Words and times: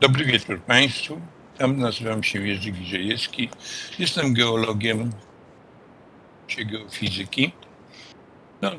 Dobry 0.00 0.24
wieczór 0.24 0.60
Państwu. 0.60 1.20
Tam 1.58 1.78
nazywam 1.78 2.22
się 2.22 2.46
Jerzy 2.46 2.70
Giżejewski. 2.70 3.48
Jestem 3.98 4.34
geologiem 4.34 5.12
geofizyki. 6.58 7.52
No, 8.62 8.70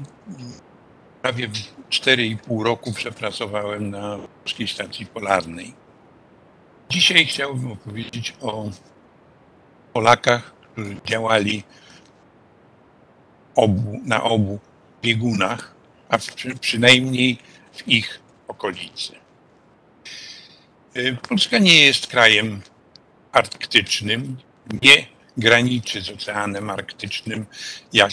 prawie 1.21 1.49
4,5 1.89 2.63
roku 2.63 2.93
przepracowałem 2.93 3.89
na 3.89 4.17
Polskiej 4.17 4.67
Stacji 4.67 5.05
Polarnej. 5.05 5.73
Dzisiaj 6.89 7.25
chciałbym 7.25 7.71
opowiedzieć 7.71 8.35
o 8.41 8.69
Polakach, 9.93 10.53
którzy 10.71 10.95
działali 11.05 11.63
obu, 13.55 14.01
na 14.05 14.23
obu 14.23 14.59
biegunach, 15.01 15.75
a 16.09 16.17
przy, 16.17 16.55
przynajmniej 16.55 17.37
w 17.73 17.87
ich 17.87 18.19
okolicy. 18.47 19.20
Y, 20.97 21.17
Polska 21.29 21.57
nie 21.57 21.85
jest 21.85 22.07
krajem 22.07 22.61
arktycznym, 23.31 24.37
nie 24.81 25.05
graniczy 25.37 26.01
z 26.01 26.09
Oceanem 26.09 26.69
Arktycznym, 26.69 27.45
jak 27.93 28.11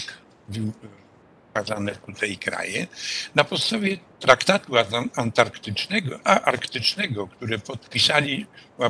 wskazane 1.47 1.95
tutaj 1.95 2.37
kraje. 2.37 2.87
Na 3.35 3.43
podstawie 3.43 3.97
traktatu 4.19 4.73
antarktycznego, 5.15 6.19
a 6.23 6.41
arktycznego, 6.41 7.27
który 7.27 7.59
podpisali 7.59 8.45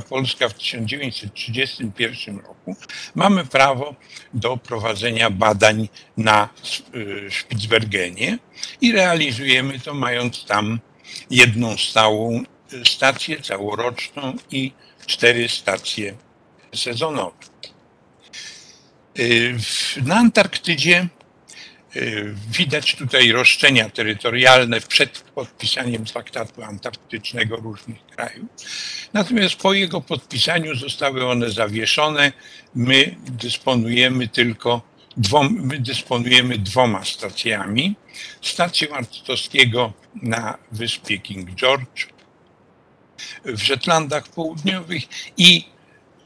Polska 0.09 0.49
w 0.49 0.53
1931 0.53 2.37
roku, 2.37 2.75
mamy 3.15 3.45
prawo 3.45 3.95
do 4.33 4.57
prowadzenia 4.57 5.29
badań 5.29 5.89
na 6.17 6.49
y, 6.95 7.29
Spitsbergenie 7.41 8.37
i 8.81 8.91
realizujemy 8.91 9.79
to 9.79 9.93
mając 9.93 10.45
tam 10.45 10.79
jedną 11.29 11.77
stałą 11.77 12.43
stację 12.83 13.41
całoroczną 13.41 14.35
i 14.51 14.71
cztery 15.07 15.49
stacje 15.49 16.15
sezonowe. 16.75 17.37
Y, 19.19 19.57
na 20.05 20.15
Antarktydzie 20.15 21.07
y, 21.95 22.35
widać 22.51 22.95
tutaj 22.95 23.31
roszczenia 23.31 23.89
terytorialne 23.89 24.81
przed 24.81 25.19
podpisaniem 25.19 26.05
traktatu 26.05 26.63
antarktycznego 26.63 27.55
różnych 27.55 28.05
krajów. 28.05 28.45
Natomiast 29.13 29.55
po 29.55 29.73
jego 29.73 30.01
podpisaniu 30.01 30.75
zostały 30.75 31.27
one 31.27 31.49
zawieszone. 31.49 32.31
My 32.75 33.15
dysponujemy 33.27 34.27
tylko 34.27 34.81
dwoma, 35.17 35.49
my 35.51 35.79
dysponujemy 35.79 36.57
dwoma 36.57 37.05
stacjami. 37.05 37.95
Stacją 38.41 38.89
Arctowskiego 38.95 39.93
na 40.21 40.57
wyspie 40.71 41.19
King 41.19 41.49
George 41.49 42.18
w 43.45 43.61
Szetlandach 43.61 44.27
Południowych 44.27 45.03
i 45.37 45.65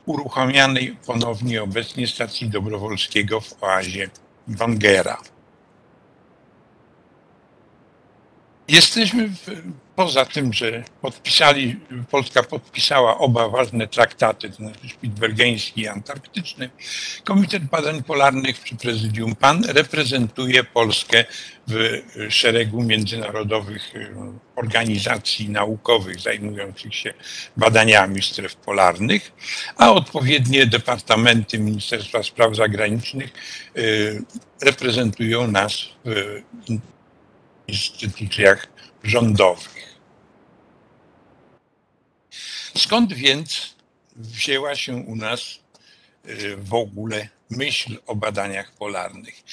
uruchamianej 0.06 0.98
ponownie 1.06 1.64
obecnie 1.64 2.08
stacji 2.08 2.50
Dobrowolskiego 2.50 3.42
w 3.42 3.64
oazie 3.64 4.10
Wangera. 4.48 5.18
Jesteśmy 8.68 9.30
w, 9.30 9.48
poza 9.96 10.26
tym, 10.26 10.54
że 10.54 10.84
podpisali, 11.02 11.80
Polska 12.12 12.44
podpisała 12.44 13.18
oba 13.18 13.50
ważne 13.50 13.88
traktaty, 13.88 14.50
to 14.50 14.56
znaczy 14.56 14.90
Spitsbergeński 14.90 15.82
i 15.82 15.88
Antarktyczny, 15.88 16.70
Komitet 17.24 17.64
Badań 17.64 18.04
Polarnych 18.04 18.60
przy 18.60 18.76
prezydium 18.76 19.36
PAN 19.36 19.64
reprezentuje 19.66 20.64
Polskę 20.64 21.26
w 21.68 22.02
szeregu 22.30 22.84
międzynarodowych 22.84 23.96
y, 23.96 24.16
organizacji 24.56 25.50
naukowych 25.50 26.20
zajmujących 26.20 26.96
się 26.96 27.14
badaniami 27.58 28.22
stref 28.22 28.56
polarnych, 28.56 29.32
a 29.78 29.92
odpowiednie 29.92 30.66
departamenty 30.66 31.60
Ministerstwa 31.60 32.24
Spraw 32.24 32.56
Zagranicznych 32.56 33.34
y, 33.78 34.24
reprezentują 34.62 35.48
nas 35.48 35.74
w 36.06 36.42
instytucjach 37.68 38.68
rządowych. 39.04 40.00
Skąd 42.78 43.14
więc 43.14 43.76
wzięła 44.16 44.76
się 44.76 44.96
u 44.96 45.16
nas 45.16 45.60
y, 46.26 46.58
w 46.58 46.74
ogóle 46.74 47.30
myśl 47.50 47.98
o 48.06 48.16
badaniach 48.16 48.72
polarnych? 48.72 49.44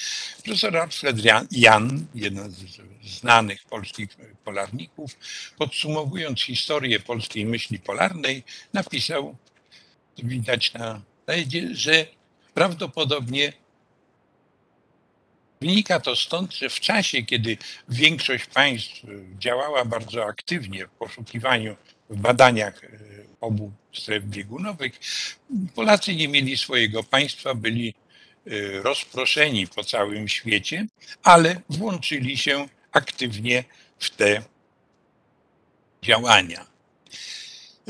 Profesor 0.44 0.76
Alfred 0.76 1.16
Jan, 1.50 2.06
jeden 2.14 2.50
z 2.50 2.66
znanych 3.04 3.64
polskich 3.64 4.08
polarników, 4.44 5.16
podsumowując 5.58 6.42
historię 6.42 7.00
polskiej 7.00 7.46
myśli 7.46 7.78
polarnej, 7.78 8.44
napisał, 8.72 9.36
widać 10.18 10.74
na 10.74 11.02
slajdzie, 11.24 11.68
że 11.74 12.06
prawdopodobnie 12.54 13.52
Wynika 15.62 16.00
to 16.00 16.16
stąd, 16.16 16.54
że 16.54 16.68
w 16.68 16.80
czasie, 16.80 17.22
kiedy 17.22 17.56
większość 17.88 18.46
państw 18.46 19.02
działała 19.38 19.84
bardzo 19.84 20.24
aktywnie 20.24 20.86
w 20.86 20.90
poszukiwaniu, 20.90 21.76
w 22.10 22.20
badaniach 22.20 22.84
e, 22.84 22.88
obu 23.40 23.72
stref 23.92 24.24
biegunowych, 24.24 24.92
Polacy 25.74 26.16
nie 26.16 26.28
mieli 26.28 26.56
swojego 26.56 27.02
państwa, 27.02 27.54
byli 27.54 27.94
e, 28.46 28.50
rozproszeni 28.82 29.66
po 29.66 29.84
całym 29.84 30.28
świecie, 30.28 30.86
ale 31.22 31.60
włączyli 31.68 32.36
się 32.36 32.68
aktywnie 32.92 33.64
w 33.98 34.10
te 34.10 34.42
działania. 36.02 36.69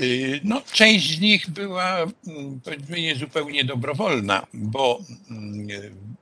Y, 0.01 0.41
no, 0.45 0.63
część 0.73 1.17
z 1.17 1.21
nich 1.21 1.51
była 1.51 1.97
mm, 2.27 2.61
powiedzmy 2.65 3.01
niezupełnie 3.01 3.65
dobrowolna, 3.65 4.47
bo 4.55 5.01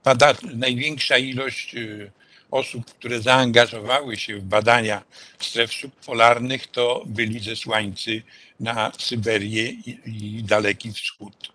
bada, 0.04 0.30
mm, 0.30 0.58
największa 0.58 1.18
ilość 1.18 1.74
y, 1.74 2.10
osób, 2.50 2.84
które 2.84 3.20
zaangażowały 3.22 4.16
się 4.16 4.36
w 4.36 4.42
badania 4.42 5.02
stref 5.38 5.72
subpolarnych, 5.72 6.66
to 6.66 7.02
byli 7.06 7.40
zesłańcy 7.40 8.22
na 8.60 8.92
Syberię 8.98 9.70
i, 9.70 9.98
i 10.06 10.42
Daleki 10.42 10.92
Wschód. 10.92 11.52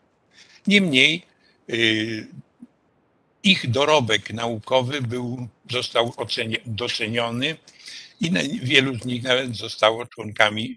Niemniej 0.67 1.22
y, 1.69 2.28
ich 3.44 3.72
dorobek 3.72 4.34
naukowy 4.34 5.01
był, 5.01 5.47
został 5.72 6.13
doceniony 6.66 7.57
i 8.22 8.31
wielu 8.63 8.95
z 8.95 9.05
nich 9.05 9.23
nawet 9.23 9.55
zostało 9.55 10.05
członkami 10.05 10.75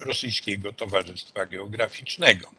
Rosyjskiego 0.00 0.72
Towarzystwa 0.72 1.46
Geograficznego. 1.46 2.50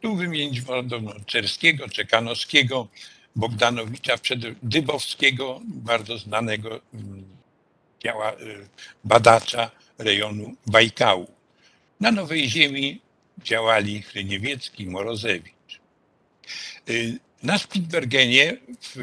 Tu 0.00 0.16
wymienić 0.16 0.66
można 0.66 1.14
Czerskiego, 1.26 1.88
Czekanowskiego, 1.88 2.88
Bogdanowicza, 3.36 4.14
Dybowskiego, 4.62 5.60
bardzo 5.64 6.18
znanego 6.18 6.80
mm, 6.94 7.24
y, 8.40 8.68
badacza 9.04 9.70
rejonu 9.98 10.54
Bajkału. 10.66 11.30
Na 12.00 12.10
Nowej 12.10 12.50
Ziemi 12.50 13.00
działali 13.38 14.02
Hryniewiecki, 14.02 14.86
Morozewicz. 14.86 15.80
Y, 16.88 17.18
na 17.42 17.58
Spitsbergenie 17.58 18.56
w 18.80 18.96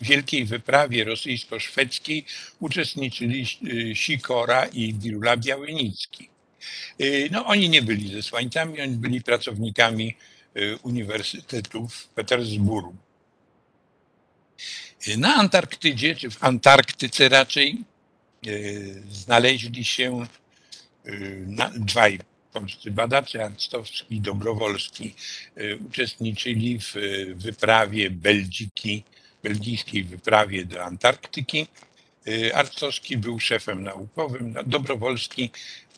wielkiej 0.00 0.44
wyprawie 0.44 1.04
rosyjsko-szwedzkiej 1.04 2.24
uczestniczyli 2.60 3.46
y, 3.64 3.96
Sikora 3.96 4.66
i 4.66 4.94
Wirula 4.94 5.36
Białynicki. 5.36 6.29
Y, 7.00 7.28
no, 7.32 7.46
oni 7.46 7.68
nie 7.68 7.82
byli 7.82 8.12
zesłańcami, 8.12 8.80
oni 8.80 8.96
byli 8.96 9.22
pracownikami 9.22 10.14
y, 10.56 10.78
Uniwersytetu 10.82 11.88
w 11.88 12.08
Petersburgu. 12.08 12.96
Y, 15.08 15.16
na 15.16 15.34
Antarktydzie, 15.34 16.16
czy 16.16 16.30
w 16.30 16.44
Antarktyce 16.44 17.28
raczej, 17.28 17.84
znaleźli 19.10 19.84
się 19.84 20.26
dwaj 21.76 22.18
polscy 22.52 22.90
badacze, 22.90 23.44
Arctowski 23.44 24.16
i 24.16 24.20
Dobrowolski, 24.20 25.14
uczestniczyli 25.86 26.78
w 26.78 26.94
wyprawie 27.34 28.10
Belgiki, 28.10 29.04
belgijskiej 29.42 30.04
wyprawie 30.04 30.64
do 30.64 30.84
Antarktyki. 30.84 31.66
Arctowski 32.54 33.16
był 33.16 33.40
szefem 33.40 33.82
naukowym, 33.84 34.54
Dobrowolski 34.66 35.50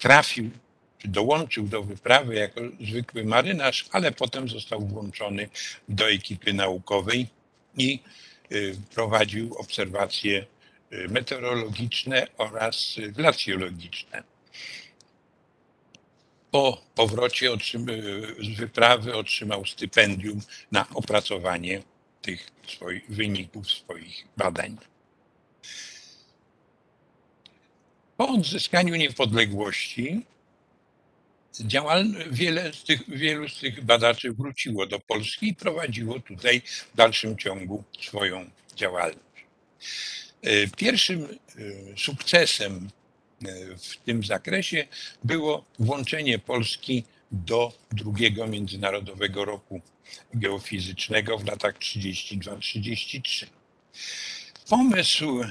trafił, 0.02 0.50
czy 0.99 1.08
dołączył 1.08 1.66
do 1.66 1.82
wyprawy 1.82 2.34
jako 2.34 2.60
zwykły 2.81 3.25
marynarz, 3.25 3.87
ale 3.93 4.12
potem 4.12 4.49
został 4.49 4.81
włączony 4.87 5.49
do 5.88 6.10
ekipy 6.10 6.52
naukowej 6.52 7.26
i 7.76 8.00
y, 8.52 8.76
prowadził 8.94 9.54
obserwacje 9.54 10.46
y, 10.93 11.08
meteorologiczne 11.08 12.26
oraz 12.38 12.96
glacjologiczne. 13.08 14.22
Po 16.50 16.82
powrocie 16.94 17.50
z 18.40 18.56
wyprawy 18.56 19.14
otrzymał 19.14 19.66
stypendium 19.66 20.40
na 20.72 20.87
opracowanie 20.94 21.82
tych 22.22 22.50
swoich 22.69 23.10
wyników 23.10 23.70
swoich 23.70 24.26
badań. 24.37 24.76
Po 28.22 28.28
odzyskaniu 28.28 28.96
niepodległości 28.96 30.26
działal, 31.60 32.06
wiele 32.30 32.72
z 32.72 32.84
tych, 32.84 33.10
wielu 33.10 33.48
z 33.48 33.58
tych 33.58 33.84
badaczy 33.84 34.32
wróciło 34.32 34.86
do 34.86 35.00
Polski 35.00 35.48
i 35.48 35.54
prowadziło 35.54 36.20
tutaj 36.20 36.60
w 36.92 36.96
dalszym 36.96 37.38
ciągu 37.38 37.84
swoją 38.02 38.50
działalność. 38.76 39.46
E, 40.42 40.69
pierwszym 40.69 41.24
e, 41.24 41.28
sukcesem 41.96 42.88
e, 43.44 43.48
w 43.76 43.96
tym 43.96 44.24
zakresie 44.24 44.86
było 45.24 45.64
włączenie 45.78 46.38
Polski 46.38 47.04
do 47.32 47.72
drugiego 47.92 48.46
Międzynarodowego 48.46 49.44
Roku 49.44 49.80
Geofizycznego 50.34 51.38
w 51.38 51.46
latach 51.46 51.78
32-33. 51.78 53.46
Pomysł 54.69 55.42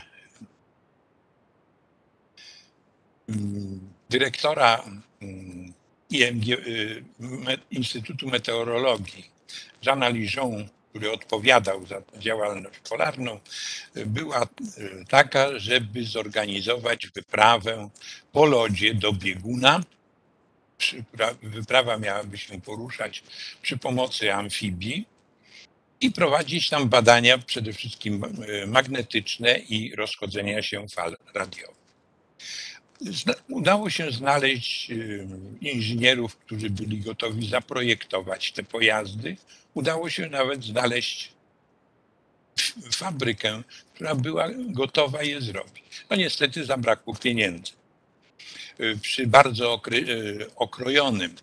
dyrektora 4.09 4.83
mm, 5.21 5.73
IMG, 6.09 6.49
y, 6.49 7.03
Instytutu 7.71 8.27
Meteorologii, 8.27 9.31
Jeana 9.85 10.09
Lijon, 10.09 10.67
który 10.89 11.11
odpowiadał 11.11 11.85
za 11.85 12.01
działalność 12.17 12.79
polarną, 12.89 13.39
była 14.05 14.43
y, 14.43 15.05
taka, 15.09 15.59
żeby 15.59 16.03
zorganizować 16.03 17.07
wyprawę 17.07 17.89
po 18.31 18.45
lodzie 18.45 18.93
do 18.93 19.13
bieguna. 19.13 19.81
Wyprawa 21.43 21.97
miałaby 21.97 22.37
się 22.37 22.61
poruszać 22.61 23.23
przy 23.61 23.77
pomocy 23.77 24.33
amfibii 24.33 25.05
i 26.01 26.11
prowadzić 26.11 26.69
tam 26.69 26.89
badania 26.89 27.37
przede 27.37 27.73
wszystkim 27.73 28.23
y, 28.23 28.67
magnetyczne 28.67 29.57
i 29.57 29.95
rozchodzenia 29.95 30.61
się 30.61 30.87
fal 30.87 31.17
radiowych 31.33 31.81
udało 33.49 33.89
się 33.89 34.11
znaleźć 34.11 34.91
y, 34.91 35.27
inżynierów, 35.61 36.35
którzy 36.37 36.69
byli 36.69 36.99
gotowi 36.99 37.49
zaprojektować 37.49 38.51
te 38.51 38.63
pojazdy. 38.63 39.37
Udało 39.73 40.09
się 40.09 40.29
nawet 40.29 40.63
znaleźć 40.63 41.31
fabrykę, 42.93 43.63
która 43.93 44.15
była 44.15 44.47
gotowa 44.53 45.23
je 45.23 45.41
zrobić. 45.41 46.05
No 46.09 46.15
niestety 46.15 46.65
zabrakło 46.65 47.15
pieniędzy. 47.15 47.71
Y, 48.79 48.97
przy 49.01 49.27
bardzo 49.27 49.81
y, 49.91 50.55
okrojonym 50.55 51.35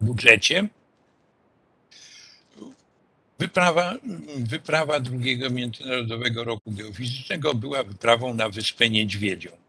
budżecie 0.00 0.68
wyprawa, 3.38 3.94
wyprawa 4.36 5.00
drugiego 5.00 5.50
Międzynarodowego 5.50 6.44
Roku 6.44 6.70
Geofizycznego 6.72 7.54
była 7.54 7.82
wyprawą 7.82 8.34
na 8.34 8.48
Wyspę 8.48 8.90
Niedźwiedzią 8.90 9.63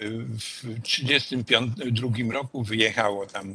w 0.00 0.80
1932 0.82 2.32
roku 2.32 2.62
wyjechało 2.62 3.26
tam 3.26 3.54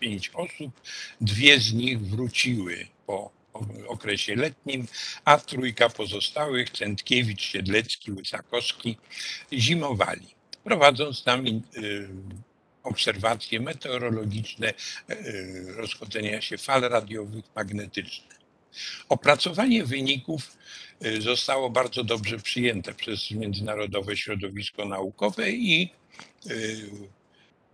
pięć 0.00 0.30
osób, 0.34 0.80
dwie 1.20 1.60
z 1.60 1.72
nich 1.72 2.00
wróciły 2.00 2.86
po 3.06 3.30
okresie 3.88 4.36
letnim, 4.36 4.86
a 5.24 5.38
trójka 5.38 5.88
pozostałych, 5.88 6.70
Centkiewicz, 6.70 7.42
Siedlecki, 7.42 8.12
Łysakowski, 8.12 8.96
zimowali, 9.52 10.26
prowadząc 10.64 11.24
tam 11.24 11.46
y, 11.46 11.60
obserwacje 12.82 13.60
meteorologiczne, 13.60 14.74
y, 15.10 15.64
rozchodzenia 15.76 16.40
się 16.40 16.58
fal 16.58 16.80
radiowych, 16.80 17.44
magnetyczne. 17.56 18.33
Opracowanie 19.08 19.84
wyników 19.84 20.56
y, 21.04 21.22
zostało 21.22 21.70
bardzo 21.70 22.04
dobrze 22.04 22.38
przyjęte 22.38 22.94
przez 22.94 23.30
międzynarodowe 23.30 24.16
środowisko 24.16 24.84
naukowe 24.84 25.50
i 25.50 25.90
y, 26.50 26.90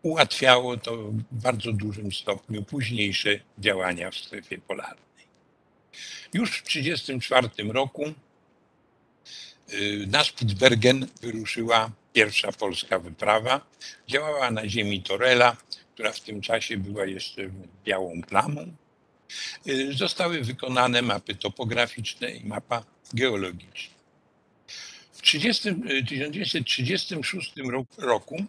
ułatwiało 0.02 0.76
to 0.76 0.96
w 0.96 1.22
bardzo 1.32 1.72
dużym 1.72 2.12
stopniu 2.12 2.62
późniejsze 2.62 3.40
działania 3.58 4.10
w 4.10 4.16
strefie 4.16 4.58
polarnej. 4.58 5.10
Już 6.34 6.58
w 6.58 6.62
1934 6.62 7.72
roku 7.72 8.12
y, 9.72 10.06
na 10.06 10.24
Spitsbergen 10.24 11.06
wyruszyła 11.22 11.90
pierwsza 12.12 12.52
polska 12.52 12.98
wyprawa. 12.98 13.60
Działała 14.08 14.50
na 14.50 14.68
ziemi 14.68 15.02
Torela, 15.02 15.56
która 15.94 16.12
w 16.12 16.20
tym 16.20 16.40
czasie 16.40 16.76
była 16.76 17.06
jeszcze 17.06 17.42
białą 17.84 18.22
plamą. 18.22 18.72
Y, 19.68 19.92
zostały 19.92 20.40
wykonane 20.40 21.02
mapy 21.02 21.34
topograficzne 21.34 22.30
i 22.30 22.44
mapa 22.44 22.84
geologiczna. 23.14 23.94
W 25.12 25.22
30, 25.22 25.74
1936 26.08 27.52
y, 27.58 27.62
roku 27.98 28.44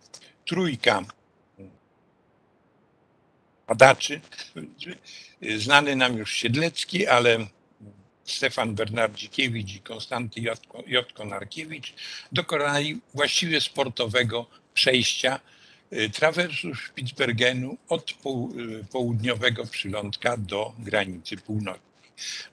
trójka 0.46 1.06
badaczy, 3.68 4.22
y, 5.44 5.60
znany 5.60 5.96
nam 5.96 6.18
już 6.18 6.34
Siedlecki, 6.34 7.08
ale 7.08 7.48
Stefan 8.24 8.76
Bernardzikiewicz 8.76 9.76
i 9.76 9.80
Konstanty 9.80 10.42
Jotko-Narkiewicz 10.88 11.94
dokonali 12.32 13.02
właściwie 13.14 13.62
sportowego 13.62 14.46
przejścia 14.74 15.40
Y, 15.94 16.10
trawersu 16.10 16.76
Spitsbergenu 16.76 17.78
od 17.90 18.12
y, 18.12 18.16
południowego 18.92 19.66
przylądka 19.66 20.38
do 20.38 20.74
granicy 20.80 21.38
północnej. 21.38 21.92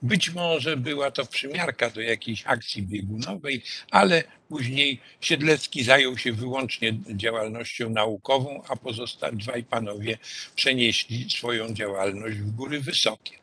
Być 0.03 0.31
może 0.31 0.77
była 0.77 1.11
to 1.11 1.27
przymiarka 1.27 1.91
do 1.91 2.01
jakiejś 2.01 2.43
akcji 2.47 2.83
biegunowej, 2.83 3.63
ale 3.91 4.25
później 4.49 5.01
Siedlecki 5.21 5.85
zajął 5.85 6.19
się 6.19 6.33
wyłącznie 6.33 6.99
działalnością 7.09 7.91
naukową, 7.91 8.63
a 8.69 8.77
pozostali 8.77 9.37
dwaj 9.37 9.65
panowie 9.65 10.19
przenieśli 10.55 11.31
swoją 11.31 11.75
działalność 11.75 12.39
w 12.39 12.51
góry 12.51 12.81
wysokie. 12.81 13.39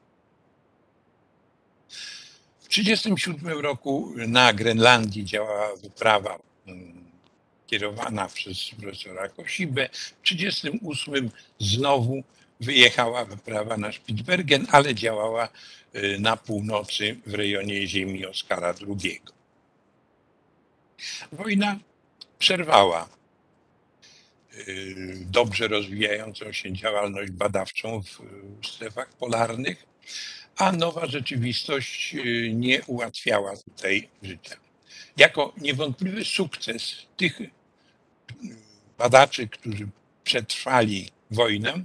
W 2.59 2.68
1937 2.68 3.59
roku 3.59 4.13
na 4.27 4.53
Grenlandii 4.53 5.25
działała 5.25 5.75
wyprawa 5.75 6.39
mm, 6.68 6.94
kierowana 7.75 8.27
przez 8.27 8.69
profesora 8.81 9.30
Kosibę. 9.30 9.89
W 10.24 10.30
1938 10.30 11.30
znowu 11.60 12.24
wyjechała 12.60 13.25
wyprawa 13.25 13.77
na 13.77 13.92
Spitsbergen, 13.92 14.68
ale 14.72 14.95
działała 14.95 15.50
y, 15.95 16.19
na 16.19 16.38
północy 16.38 17.18
w 17.25 17.33
rejonie 17.33 17.88
ziemi 17.88 18.25
Oskara 18.25 18.74
II. 18.88 19.22
Wojna 21.32 21.79
przerwała 22.39 23.10
y, 24.53 24.96
dobrze 25.32 25.67
rozwijającą 25.67 26.51
się 26.51 26.74
działalność 26.74 27.32
badawczą 27.32 28.01
w 28.62 28.67
strefach 28.67 29.10
polarnych, 29.13 29.86
a 30.58 30.72
nowa 30.72 31.08
rzeczywistość 31.08 32.15
y, 32.15 32.51
nie 32.53 32.84
ułatwiała 32.84 33.58
tutaj 33.58 34.10
życia. 34.24 34.55
Jako 35.17 35.53
niewątpliwy 35.58 36.25
sukces 36.25 36.96
tych 37.17 37.39
badaczy, 38.98 39.48
którzy 39.48 39.88
przetrwali 40.24 41.10
wojnę, 41.32 41.84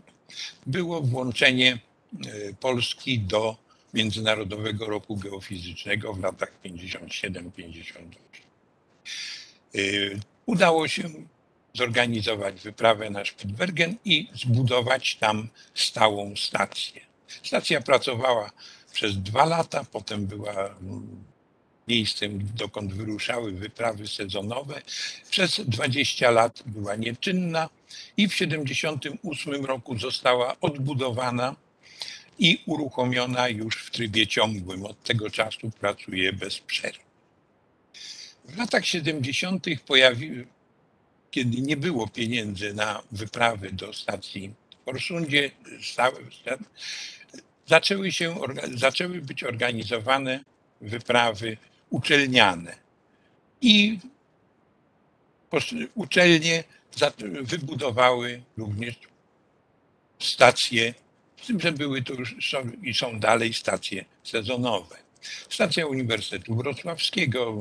było 0.67 1.01
włączenie 1.01 1.79
e, 2.27 2.55
Polski 2.55 3.19
do 3.19 3.57
Międzynarodowego 3.95 4.87
Roku 4.87 5.17
Geofizycznego 5.17 6.13
w 6.13 6.21
latach 6.21 6.53
57-58. 6.65 7.83
E, 9.75 9.79
udało 10.47 10.89
się 10.89 11.11
zorganizować 11.75 12.61
wyprawę 12.61 13.11
na 13.11 13.25
Spitsbergen 13.25 13.97
i 14.05 14.29
zbudować 14.35 15.17
tam 15.17 15.49
stałą 15.75 16.37
stację. 16.37 17.01
Stacja 17.43 17.81
pracowała 17.81 18.51
przez 18.93 19.23
dwa 19.23 19.45
lata, 19.45 19.85
potem 19.93 20.27
była 20.27 20.75
miejscem, 21.89 22.49
dokąd 22.57 22.95
wyruszały 22.95 23.53
wyprawy 23.53 24.09
sezonowe. 24.09 24.83
Przez 25.31 25.61
20 25.61 26.31
lat 26.31 26.63
była 26.67 26.97
nieczynna 26.97 27.69
i 28.17 28.29
w 28.29 28.33
1978 28.33 29.65
roku 29.65 29.99
została 29.99 30.57
odbudowana 30.61 31.57
i 32.39 32.63
uruchomiona 32.67 33.49
już 33.49 33.77
w 33.77 33.91
trybie 33.91 34.27
ciągłym. 34.27 34.87
Od 34.87 35.03
tego 35.03 35.31
czasu 35.31 35.71
pracuje 35.81 36.33
bez 36.33 36.59
przerwy. 36.59 36.99
W 38.45 38.59
latach 38.59 38.87
70. 38.87 39.67
pojawiły, 39.87 40.47
kiedy 41.31 41.61
nie 41.61 41.77
było 41.77 42.09
pieniędzy 42.09 42.75
na 42.75 43.03
wyprawy 43.13 43.73
do 43.73 43.93
stacji 43.93 44.55
w 44.81 44.85
Korsundzie, 44.85 45.51
zaczęły, 47.67 48.13
się, 48.13 48.37
zaczęły 48.75 49.23
być 49.23 49.45
organizowane 49.45 50.45
wyprawy 50.81 51.57
uczelniane. 51.91 52.77
I 53.61 53.99
uczelnie 55.95 56.65
wybudowały 57.43 58.43
również 58.57 58.95
stacje, 60.19 60.95
z 61.43 61.47
tym, 61.47 61.61
że 61.61 61.73
były 61.73 62.03
to 62.03 62.15
już 62.15 62.37
są, 62.51 62.71
i 62.83 62.95
są 62.95 63.21
dalej 63.21 63.55
stacje 63.55 64.05
sezonowe. 64.25 64.97
Stacja 65.49 65.87
Uniwersytetu 65.87 66.57
Wrocławskiego, 66.57 67.57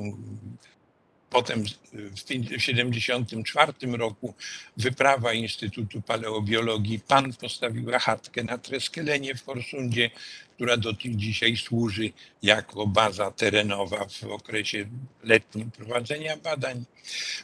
Potem 1.30 1.64
w 1.94 2.24
1974 2.24 3.74
roku 3.98 4.34
wyprawa 4.78 5.34
Instytutu 5.34 6.02
Paleobiologii 6.02 7.00
PAN 7.00 7.34
postawiła 7.34 8.00
chatkę 8.00 8.44
na 8.44 8.58
Treskelenie 8.58 9.36
w 9.36 9.44
Korsundzie, 9.44 10.10
która 10.56 10.78
do 10.78 10.94
dzisiaj 11.06 11.58
służy 11.58 12.12
jako 12.44 12.88
baza 12.88 13.32
terenowa 13.32 14.06
w 14.06 14.24
okresie 14.24 14.86
letnim 15.24 15.72
prowadzenia 15.72 16.38
badań. 16.38 16.86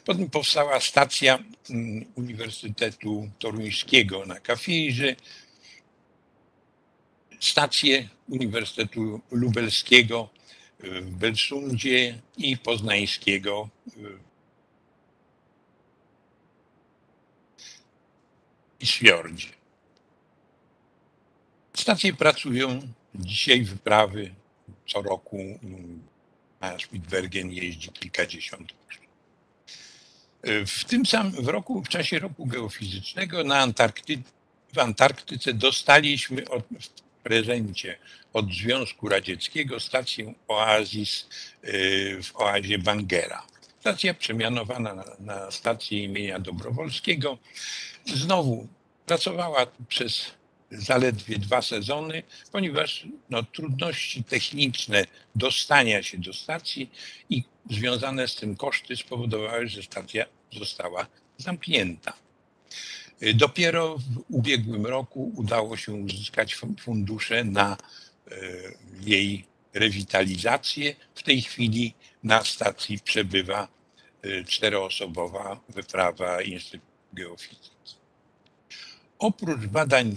Potem 0.04 0.30
powstała 0.30 0.80
stacja 0.80 1.38
mm, 1.70 2.04
Uniwersytetu 2.14 3.30
Toruńskiego 3.38 4.26
na 4.26 4.40
Kafirze, 4.40 5.16
stacje 7.40 8.08
Uniwersytetu 8.28 9.20
Lubelskiego 9.30 10.35
w 10.80 11.10
Belsundzie 11.10 12.18
i 12.36 12.56
Poznańskiego. 12.56 13.68
I 18.80 18.86
Świordzie. 18.86 19.48
Stacje 21.74 22.14
pracują. 22.14 22.80
Dzisiaj 23.14 23.62
wyprawy 23.62 24.34
co 24.88 25.02
roku. 25.02 25.58
Na 26.60 26.78
Spitsbergen 26.78 27.52
jeździ 27.52 27.88
kilkadziesiąt 27.88 28.72
w 30.66 30.84
tym 30.84 31.06
samym 31.06 31.48
roku, 31.48 31.84
w 31.84 31.88
czasie 31.88 32.18
roku 32.18 32.46
geofizycznego 32.46 33.44
na 33.44 33.58
Antarkty, 33.58 34.22
w 34.72 34.78
Antarktyce 34.78 35.52
dostaliśmy 35.54 36.48
od, 36.48 36.64
prezencie 37.26 37.98
od 38.32 38.52
Związku 38.54 39.08
Radzieckiego 39.08 39.80
stację 39.80 40.34
Oasis 40.48 41.26
y, 41.64 42.22
w 42.22 42.36
oazie 42.36 42.78
Bangera. 42.78 43.42
Stacja 43.80 44.14
przemianowana 44.14 44.94
na, 44.94 45.04
na 45.20 45.50
stację 45.50 46.04
imienia 46.04 46.38
Dobrowolskiego. 46.38 47.38
Znowu 48.14 48.68
pracowała 49.06 49.66
przez 49.88 50.26
zaledwie 50.70 51.38
dwa 51.38 51.62
sezony, 51.62 52.22
ponieważ 52.52 53.06
no, 53.30 53.42
trudności 53.42 54.24
techniczne 54.24 55.04
dostania 55.34 56.02
się 56.02 56.18
do 56.18 56.32
stacji 56.32 56.90
i 57.30 57.42
związane 57.70 58.28
z 58.28 58.34
tym 58.34 58.56
koszty 58.56 58.96
spowodowały, 58.96 59.68
że 59.68 59.82
stacja 59.82 60.24
została 60.52 61.06
zamknięta. 61.38 62.25
Y, 63.22 63.34
dopiero 63.34 63.98
w 63.98 64.24
ubiegłym 64.28 64.86
roku 64.86 65.32
udało 65.36 65.76
się 65.76 65.92
uzyskać 65.92 66.56
fundusze 66.80 67.44
na 67.44 67.76
y, 68.32 68.76
jej 69.00 69.44
rewitalizację. 69.74 70.94
W 71.14 71.22
tej 71.22 71.42
chwili 71.42 71.94
na 72.22 72.44
stacji 72.44 72.98
przebywa 72.98 73.68
y, 74.24 74.44
czteroosobowa 74.48 75.60
wyprawa 75.68 76.42
Instytutu 76.42 76.92
Geofizyki. 77.12 77.70
Oprócz 79.18 79.66
badań 79.66 80.16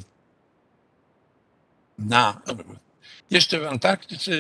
na 2.00 2.42
jeszcze 3.32 3.60
w 3.60 3.66
Antarktyce 3.66 4.32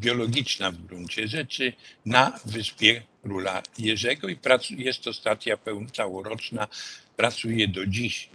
biologiczna 0.00 0.70
w 0.70 0.86
gruncie 0.86 1.28
rzeczy 1.28 1.72
na 2.06 2.40
wyspie 2.44 3.02
Króla 3.22 3.62
Jerzego 3.78 4.28
i 4.28 4.38
jest 4.70 5.00
to 5.00 5.12
stacja 5.12 5.56
całoroczna, 5.92 6.68
pracuje 7.16 7.68
do 7.68 7.86
dziś. 7.86 8.28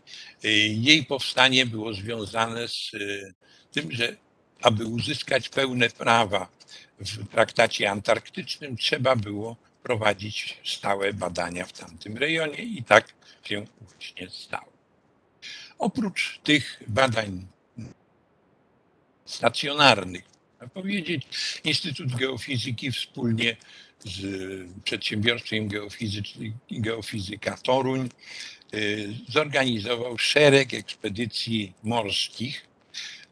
E, 0.43 0.49
jej 0.67 1.05
powstanie 1.05 1.65
było 1.65 1.93
związane 1.93 2.67
z 2.67 2.91
e, 2.93 3.33
tym, 3.71 3.91
że 3.91 4.15
aby 4.61 4.85
uzyskać 4.85 5.49
pełne 5.49 5.89
prawa 5.89 6.49
w 6.99 7.27
traktacie 7.27 7.91
antarktycznym, 7.91 8.77
trzeba 8.77 9.15
było 9.15 9.55
prowadzić 9.83 10.57
stałe 10.65 11.13
badania 11.13 11.65
w 11.65 11.73
tamtym 11.73 12.17
rejonie 12.17 12.63
i 12.63 12.83
tak 12.83 13.13
się 13.43 13.65
właśnie 13.81 14.29
stało. 14.29 14.71
Oprócz 15.77 16.39
tych 16.43 16.83
badań 16.87 17.47
stacjonarnych, 19.25 20.23
powiedzieć, 20.73 21.27
Instytut 21.63 22.15
Geofizyki 22.15 22.91
wspólnie 22.91 23.57
z 24.05 24.21
przedsiębiorstwem 24.83 25.67
geofizycznym 25.67 26.53
Geofizyka 26.71 27.57
Toruń 27.57 28.09
y, 28.73 29.13
zorganizował 29.29 30.17
szereg 30.17 30.73
ekspedycji 30.73 31.73
morskich, 31.83 32.65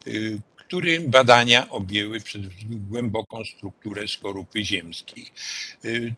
y, 0.08 0.42
którym 0.56 1.10
badania 1.12 1.70
objęły 1.70 2.20
przede 2.20 2.50
głęboką 2.70 3.46
strukturę 3.46 4.08
skorupy 4.08 4.66
ziemskiej. 4.66 5.26
Y, 5.86 6.14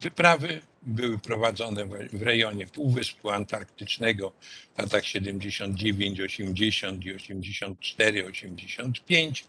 wyprawy 0.00 0.60
były 0.82 1.18
prowadzone 1.18 1.86
w 2.12 2.22
rejonie 2.22 2.66
Półwyspu 2.66 3.30
Antarktycznego 3.30 4.32
w 4.74 4.78
latach 4.78 5.06
79, 5.06 6.20
80 6.20 7.04
i 7.04 7.14
84, 7.14 8.26
85. 8.26 9.44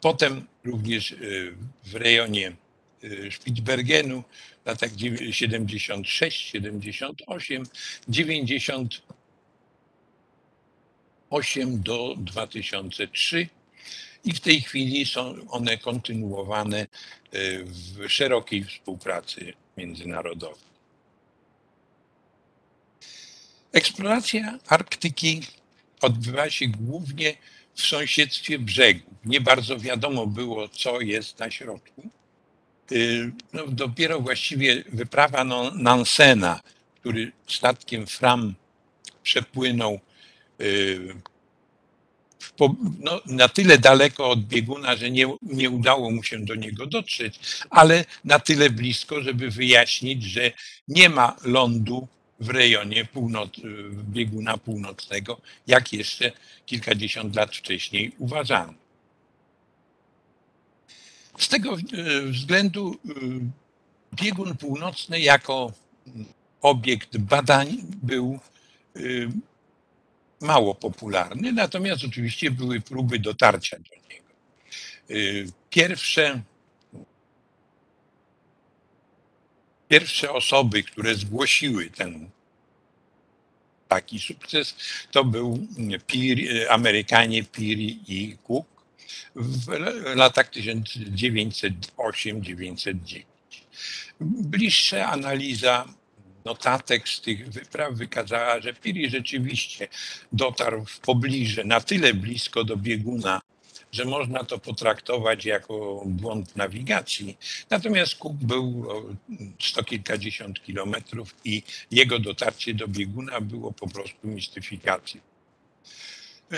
Potem 0.00 0.46
również 0.64 1.10
y, 1.10 1.54
w 1.84 1.94
rejonie 1.94 2.56
y, 3.04 3.30
Spitsbergenu 3.32 4.24
w 4.64 4.66
latach 4.66 4.90
76, 5.30 6.50
78, 6.50 7.64
90 8.08 9.02
2008 11.30 11.82
do 11.82 12.14
2003 12.18 13.48
i 14.24 14.32
w 14.32 14.40
tej 14.40 14.60
chwili 14.60 15.06
są 15.06 15.34
one 15.50 15.78
kontynuowane 15.78 16.80
e, 16.80 16.86
w 17.64 18.08
szerokiej 18.08 18.64
współpracy 18.64 19.52
międzynarodowej. 19.76 20.66
Eksploracja 23.72 24.58
Arktyki 24.66 25.40
odbywa 26.00 26.50
się 26.50 26.68
głównie 26.68 27.34
w 27.76 27.82
sąsiedztwie 27.82 28.58
brzegu. 28.58 29.10
Nie 29.24 29.40
bardzo 29.40 29.78
wiadomo 29.78 30.26
było, 30.26 30.68
co 30.68 31.00
jest 31.00 31.38
na 31.38 31.50
środku. 31.50 32.02
E, 32.92 32.96
no, 33.52 33.66
dopiero 33.66 34.20
właściwie 34.20 34.84
wyprawa 34.92 35.44
Nansena, 35.74 36.60
który 37.00 37.32
statkiem 37.46 38.06
Fram 38.06 38.54
przepłynął 39.22 40.00
Y, 40.60 41.14
no, 43.00 43.20
na 43.26 43.48
tyle 43.48 43.78
daleko 43.78 44.30
od 44.30 44.40
bieguna, 44.44 44.96
że 44.96 45.10
nie, 45.10 45.26
nie 45.42 45.70
udało 45.70 46.10
mu 46.10 46.22
się 46.22 46.38
do 46.38 46.54
niego 46.54 46.86
dotrzeć, 46.86 47.40
ale 47.70 48.04
na 48.24 48.38
tyle 48.38 48.70
blisko, 48.70 49.22
żeby 49.22 49.50
wyjaśnić, 49.50 50.24
że 50.24 50.52
nie 50.88 51.08
ma 51.08 51.36
lądu 51.44 52.08
w 52.40 52.48
rejonie 52.48 53.04
północ, 53.04 53.50
bieguna 54.08 54.56
północnego, 54.56 55.40
jak 55.66 55.92
jeszcze 55.92 56.32
kilkadziesiąt 56.66 57.36
lat 57.36 57.56
wcześniej 57.56 58.12
uważano. 58.18 58.74
Z 61.38 61.48
tego 61.48 61.76
y, 61.76 62.30
względu 62.30 62.94
y, 62.94 63.18
biegun 64.14 64.56
północny 64.56 65.20
jako 65.20 65.72
obiekt 66.60 67.16
badań 67.16 67.82
był 68.02 68.38
mało 70.40 70.74
popularny, 70.74 71.52
natomiast 71.52 72.04
oczywiście 72.04 72.50
były 72.50 72.80
próby 72.80 73.18
dotarcia 73.18 73.76
do 73.78 73.96
niego. 74.10 74.28
Y, 75.10 75.52
pierwsze, 75.70 76.42
pierwsze 79.88 80.32
osoby, 80.32 80.82
które 80.82 81.14
zgłosiły 81.14 81.90
ten 81.90 82.30
taki 83.88 84.20
sukces, 84.20 84.74
to 85.10 85.24
był 85.24 85.66
Peary, 86.06 86.70
Amerykanie 86.70 87.44
Peary 87.44 87.96
i 88.08 88.36
Cook 88.46 88.66
w 89.36 89.68
latach 90.14 90.50
1908-1909. 90.50 93.22
Bliższa 94.20 95.06
analiza 95.06 95.86
notatek 96.44 97.08
z 97.08 97.20
tych 97.20 97.48
wypraw 97.48 97.94
wykazała, 97.94 98.60
że 98.60 98.74
Piri 98.74 99.10
rzeczywiście 99.10 99.88
dotarł 100.32 100.84
w 100.84 101.00
pobliże, 101.00 101.64
na 101.64 101.80
tyle 101.80 102.14
blisko 102.14 102.64
do 102.64 102.76
bieguna, 102.76 103.40
że 103.96 104.04
można 104.04 104.44
to 104.44 104.58
potraktować 104.58 105.44
jako 105.44 106.02
błąd 106.06 106.56
nawigacji. 106.56 107.38
Natomiast 107.70 108.14
Cook 108.14 108.34
był 108.34 108.86
sto 109.60 109.84
kilkadziesiąt 109.84 110.62
kilometrów 110.62 111.34
i 111.44 111.62
jego 111.90 112.18
dotarcie 112.18 112.74
do 112.74 112.88
bieguna 112.88 113.40
było 113.40 113.72
po 113.72 113.88
prostu 113.88 114.28
mistyfikacją. 114.28 115.20
E, 116.52 116.56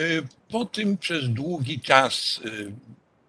po 0.51 0.65
tym 0.65 0.99
przez 0.99 1.29
długi 1.29 1.81
czas 1.81 2.41
e, 2.45 2.51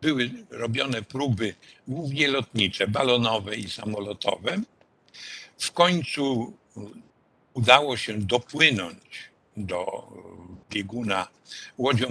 były 0.01 0.31
robione 0.49 1.01
próby 1.01 1.55
głównie 1.87 2.27
lotnicze, 2.27 2.87
balonowe 2.87 3.55
i 3.55 3.69
samolotowe. 3.69 4.61
W 5.57 5.71
końcu 5.71 6.53
udało 7.53 7.97
się 7.97 8.13
dopłynąć 8.17 9.28
do 9.65 10.07
bieguna 10.69 11.27
łodzią, 11.77 12.07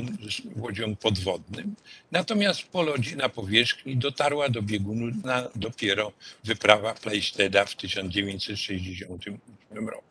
łodzią 0.57 0.97
podwodnym. 0.97 1.75
Natomiast 2.13 2.63
po 2.63 2.83
lodzie 2.83 3.17
na 3.17 3.29
powierzchni 3.29 3.97
dotarła 3.97 4.49
do 4.49 4.63
biegunu 4.63 5.07
na 5.25 5.49
dopiero 5.55 6.13
wyprawa 6.45 6.95
Pleisteda 6.95 7.65
w 7.65 7.77
1968 7.77 9.89
roku. 9.89 10.05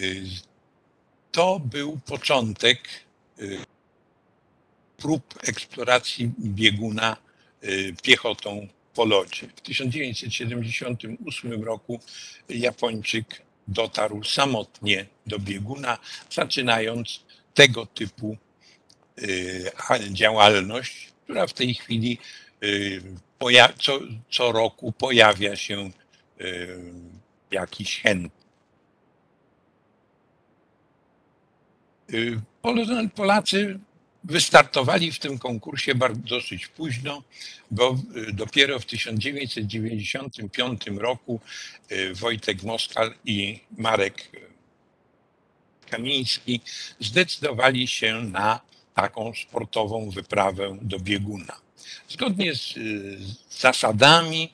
Y, 0.00 0.24
to 1.32 1.60
był 1.60 1.98
początek 2.06 2.78
y, 3.38 3.58
prób 4.96 5.34
eksploracji 5.42 6.30
bieguna 6.38 7.16
y, 7.64 7.94
piechotą 8.02 8.68
po 8.94 9.04
lodzie. 9.04 9.48
W 9.56 9.60
1978 9.60 11.64
roku 11.64 12.00
Japończyk 12.48 13.42
dotarł 13.68 14.24
samotnie 14.24 15.06
do 15.26 15.38
bieguna, 15.38 15.98
zaczynając 16.30 17.20
tego 17.54 17.86
typu 17.86 18.36
działalność, 20.10 21.08
która 21.24 21.46
w 21.46 21.52
tej 21.52 21.74
chwili 21.74 22.18
co, 23.78 23.98
co 24.30 24.52
roku 24.52 24.92
pojawia 24.92 25.56
się 25.56 25.90
jakiś 27.50 28.00
chęt 28.00 28.32
Y, 32.14 32.40
Polacy 33.14 33.78
wystartowali 34.24 35.12
w 35.12 35.18
tym 35.18 35.38
konkursie 35.38 35.94
bardzo, 35.94 36.20
dosyć 36.20 36.66
późno, 36.66 37.22
bo 37.70 37.98
y, 38.16 38.32
dopiero 38.32 38.78
w 38.78 38.86
1995 38.86 40.86
roku 40.86 41.40
y, 41.92 42.14
Wojtek 42.14 42.62
Moskal 42.62 43.14
i 43.24 43.60
Marek 43.78 44.30
Kamiński 45.90 46.60
zdecydowali 47.00 47.88
się 47.88 48.22
na 48.22 48.60
taką 48.94 49.32
sportową 49.34 50.10
wyprawę 50.10 50.78
do 50.82 50.98
bieguna. 50.98 51.56
Zgodnie 52.08 52.54
z, 52.54 52.60
z 52.60 53.60
zasadami 53.60 54.52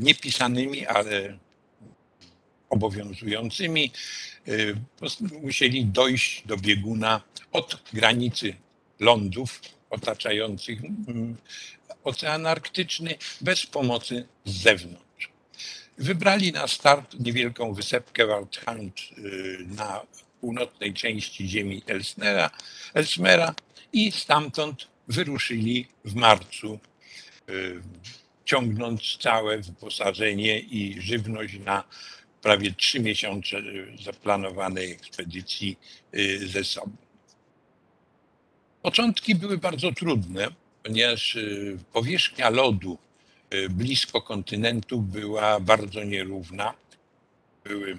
niepisanymi, 0.00 0.86
ale 0.86 1.38
obowiązującymi, 2.70 3.92
y, 4.48 4.76
musieli 5.42 5.84
dojść 5.84 6.42
do 6.46 6.56
bieguna 6.56 7.20
od 7.56 7.82
granicy 7.92 8.54
lądów 9.00 9.60
otaczających 9.90 10.78
mm, 10.84 11.36
Ocean 12.04 12.46
Arktyczny 12.46 13.14
bez 13.40 13.66
pomocy 13.66 14.26
z 14.44 14.62
zewnątrz. 14.62 15.30
Wybrali 15.98 16.52
na 16.52 16.66
start 16.68 17.16
niewielką 17.20 17.74
wysepkę 17.74 18.26
Walthand 18.26 19.00
y, 19.18 19.58
na 19.66 20.00
północnej 20.40 20.94
części 20.94 21.48
ziemi 21.48 21.82
Elsnera, 21.86 22.50
Elsmera 22.94 23.54
i 23.92 24.12
stamtąd 24.12 24.88
wyruszyli 25.08 25.86
w 26.04 26.14
marcu, 26.14 26.78
y, 27.48 27.80
ciągnąc 28.44 29.16
całe 29.20 29.58
wyposażenie 29.58 30.58
i 30.58 31.00
żywność 31.00 31.58
na 31.58 31.84
prawie 32.42 32.72
trzy 32.72 33.00
miesiące 33.00 33.56
zaplanowanej 34.04 34.92
ekspedycji 34.92 35.78
y, 36.14 36.48
ze 36.48 36.64
sobą. 36.64 37.05
Początki 38.86 39.34
były 39.34 39.58
bardzo 39.58 39.92
trudne, 39.92 40.48
ponieważ 40.82 41.36
y, 41.36 41.78
powierzchnia 41.92 42.50
lodu 42.50 42.98
y, 43.54 43.68
blisko 43.68 44.22
kontynentu 44.22 45.00
była 45.00 45.60
bardzo 45.60 46.04
nierówna. 46.04 46.74
Były 47.64 47.98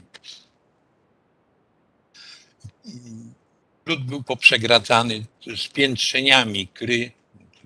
Lód 3.86 4.06
był 4.06 4.24
poprzegradzany 4.24 5.26
spiętrzeniami 5.56 6.68
kry, 6.68 7.12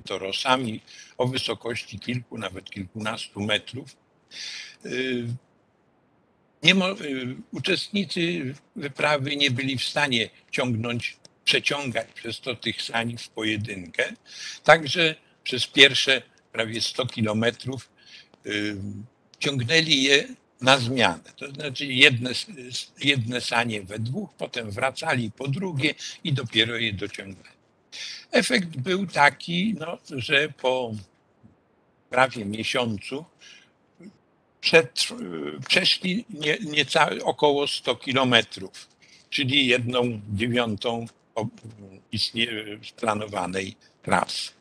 torosami 0.06 0.82
o 1.18 1.28
wysokości 1.28 2.00
kilku, 2.00 2.38
nawet 2.38 2.70
kilkunastu 2.70 3.42
metrów 3.42 3.96
nie 6.64 6.76
mo, 6.76 6.92
y, 6.92 7.36
uczestnicy 7.52 8.54
wyprawy 8.76 9.36
nie 9.36 9.52
byli 9.52 9.78
w 9.78 9.84
stanie 9.84 10.30
ciągnąć, 10.52 11.18
przeciągać 11.52 12.08
przez 12.14 12.40
to 12.40 12.56
tych 12.56 12.82
sań 12.82 13.18
w 13.18 13.30
pojedynkę. 13.30 14.14
Także 14.64 15.16
przez 15.44 15.68
pierwsze 15.68 16.22
prawie 16.52 16.82
100 16.82 17.06
kilometrów 17.06 17.90
y, 18.46 18.76
ciągnęli 19.40 20.04
je 20.04 20.28
na 20.62 20.78
zmianę. 20.78 21.24
To 21.38 21.52
znaczy 21.52 21.86
jedne, 21.86 22.32
jedne 23.04 23.42
sanie 23.42 23.84
we 23.84 24.00
dwóch, 24.00 24.30
potem 24.38 24.72
wracali 24.72 25.32
po 25.32 25.48
drugie 25.48 25.94
i 26.24 26.34
dopiero 26.34 26.76
je 26.78 26.94
dociągnęli. 26.94 27.58
Efekt 28.32 28.70
był 28.78 29.08
taki, 29.08 29.76
no, 29.80 29.98
że 30.10 30.50
po 30.50 30.92
prawie 32.10 32.46
miesiącu 32.46 33.26
przed, 34.62 35.08
przeszli 35.68 36.26
nie, 36.30 36.58
niecałe 36.58 37.24
około 37.24 37.68
100 37.68 37.96
kilometrów, 37.96 38.88
czyli 39.30 39.68
jedną 39.68 40.22
dziewiątą 40.34 41.08
planowanej 42.96 43.76
trasy. 44.04 44.52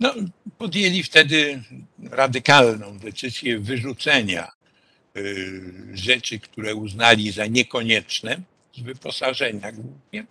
No, 0.00 0.14
podjęli 0.58 1.02
wtedy 1.02 1.62
radykalną 2.10 2.98
decyzję 2.98 3.58
wyrzucenia 3.58 4.52
y, 5.16 5.62
rzeczy, 5.94 6.40
które 6.40 6.74
uznali 6.74 7.32
za 7.32 7.46
niekonieczne, 7.46 8.42
z 8.76 8.80
wyposażenia 8.80 9.72
głównie, 9.72 10.26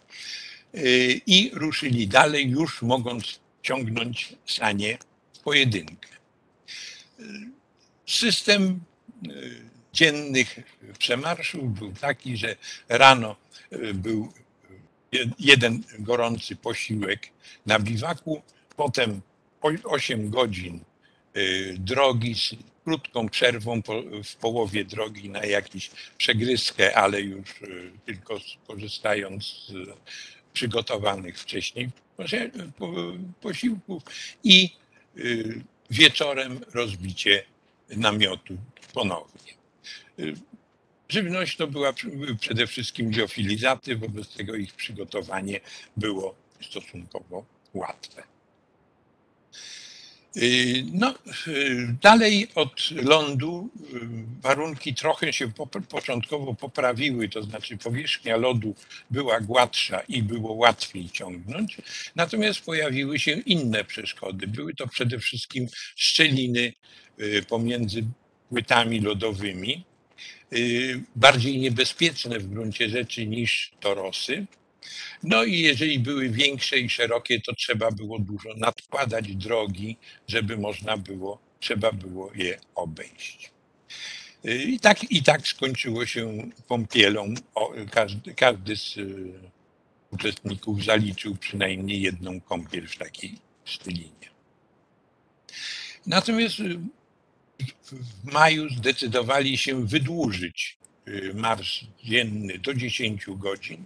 y, 0.76 1.22
i 1.26 1.52
ruszyli 1.54 2.08
dalej, 2.08 2.50
już 2.50 2.82
mogąc 2.82 3.40
ciągnąć 3.62 4.34
sanie 4.46 4.98
pojedynkę. 5.44 6.10
System 8.08 8.64
e, 8.72 9.30
dziennych 9.94 10.60
przemarszów 11.00 11.80
był 11.80 11.92
taki, 11.92 12.38
że 12.38 12.56
rano 12.90 13.36
był 13.94 14.34
jeden 15.40 15.84
gorący 16.00 16.56
posiłek 16.56 17.30
na 17.66 17.80
biwaku, 17.80 18.42
potem 18.76 19.22
8 19.84 20.30
godzin 20.30 20.80
e, 21.34 21.40
drogi 21.74 22.36
z 22.36 22.56
krótką 22.84 23.30
przerwą 23.30 23.82
w 24.24 24.36
połowie 24.36 24.86
drogi 24.86 25.30
na 25.30 25.46
jakąś 25.46 25.92
przegryzkę, 26.18 26.98
ale 26.98 27.22
już 27.22 27.56
tylko 28.06 28.40
korzystając 28.68 29.46
z 29.46 29.74
przygotowanych 30.54 31.40
wcześniej 31.40 31.90
posiłków 33.42 34.04
i 34.44 34.70
wieczorem 35.90 36.60
rozbicie 36.74 37.44
namiotu 37.90 38.58
ponownie. 38.94 39.54
Żywność 41.10 41.58
to 41.58 41.68
była 41.68 41.94
przede 42.40 42.68
wszystkim 42.68 43.12
liofilizaty, 43.12 43.96
wobec 43.96 44.34
tego 44.34 44.56
ich 44.56 44.74
przygotowanie 44.74 45.60
było 45.98 46.36
stosunkowo 46.62 47.46
łatwe. 47.74 48.24
No, 50.94 51.16
dalej 52.02 52.48
od 52.56 52.92
lądu 52.92 53.70
warunki 54.42 54.96
trochę 54.96 55.34
się 55.34 55.52
początkowo 55.90 56.54
poprawiły, 56.54 57.30
to 57.30 57.44
znaczy 57.44 57.78
powierzchnia 57.78 58.38
lodu 58.38 58.76
była 59.12 59.42
gładsza 59.42 60.00
i 60.00 60.24
było 60.24 60.54
łatwiej 60.54 61.10
ciągnąć, 61.10 61.78
natomiast 62.16 62.62
pojawiły 62.62 63.20
się 63.20 63.32
inne 63.32 63.84
przeszkody. 63.84 64.48
Były 64.48 64.76
to 64.76 64.88
przede 64.88 65.20
wszystkim 65.20 65.68
szczeliny 65.96 66.74
Y, 67.22 67.44
pomiędzy 67.50 68.04
płytami 68.50 69.00
lodowymi, 69.00 69.72
y, 69.74 69.97
bardziej 71.16 71.58
niebezpieczne 71.60 72.40
w 72.40 72.48
gruncie 72.48 72.90
rzeczy 72.90 73.28
niż 73.28 73.72
torosy. 73.80 74.46
No 75.24 75.44
i 75.44 75.60
jeżeli 75.60 76.00
były 76.00 76.30
większe 76.30 76.80
i 76.80 76.90
szerokie, 76.90 77.42
to 77.42 77.56
trzeba 77.56 77.92
było 77.92 78.20
dużo 78.20 78.54
nadkładać 78.54 79.36
drogi, 79.36 79.98
żeby 80.28 80.58
można 80.58 80.98
było, 80.98 81.40
trzeba 81.60 81.92
było 81.92 82.32
je 82.36 82.60
obejść. 82.76 83.52
Y, 84.46 84.64
I 84.64 84.80
tak, 84.80 85.12
i 85.12 85.24
tak 85.24 85.48
skończyło 85.48 86.06
się 86.06 86.50
kąpielą. 86.68 87.34
Każdy, 87.92 88.34
każdy 88.34 88.76
z 88.76 88.96
uczestników 90.12 90.84
zaliczył 90.84 91.36
przynajmniej 91.36 92.02
jedną 92.02 92.42
kąpiel 92.42 92.88
w 92.88 92.98
takiej 92.98 93.36
stylinie. 93.66 94.28
Natomiast 96.06 96.56
w 97.92 98.32
maju 98.32 98.70
zdecydowali 98.70 99.58
się 99.58 99.88
wydłużyć 99.88 100.78
y, 101.08 101.32
marsz 101.34 101.86
dzienny 102.04 102.60
do 102.60 102.74
10 102.74 103.26
godzin, 103.28 103.86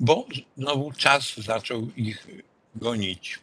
bo 0.00 0.26
znowu 0.56 0.92
czas 0.92 1.36
zaczął 1.36 1.90
ich 1.96 2.26
gonić. 2.76 3.38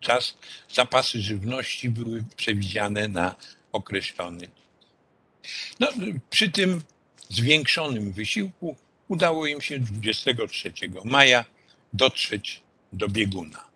Czas, 0.00 0.36
zapasy 0.74 1.22
żywności 1.22 1.90
były 1.90 2.24
przewidziane 2.36 3.08
na 3.08 3.34
określony. 3.72 4.48
No, 5.80 5.88
przy 6.30 6.50
tym 6.50 6.82
zwiększonym 7.28 8.12
wysiłku 8.12 8.76
udało 9.08 9.46
im 9.46 9.60
się 9.60 9.78
23 9.78 10.72
maja 11.04 11.44
dotrzeć 11.92 12.62
do 12.92 13.08
bieguna. 13.08 13.69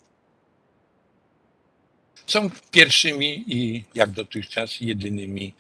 Są 2.27 2.51
pierwszymi 2.71 3.45
i 3.47 3.85
jak 3.95 4.11
dotychczas 4.11 4.81
jedynymi 4.81 5.55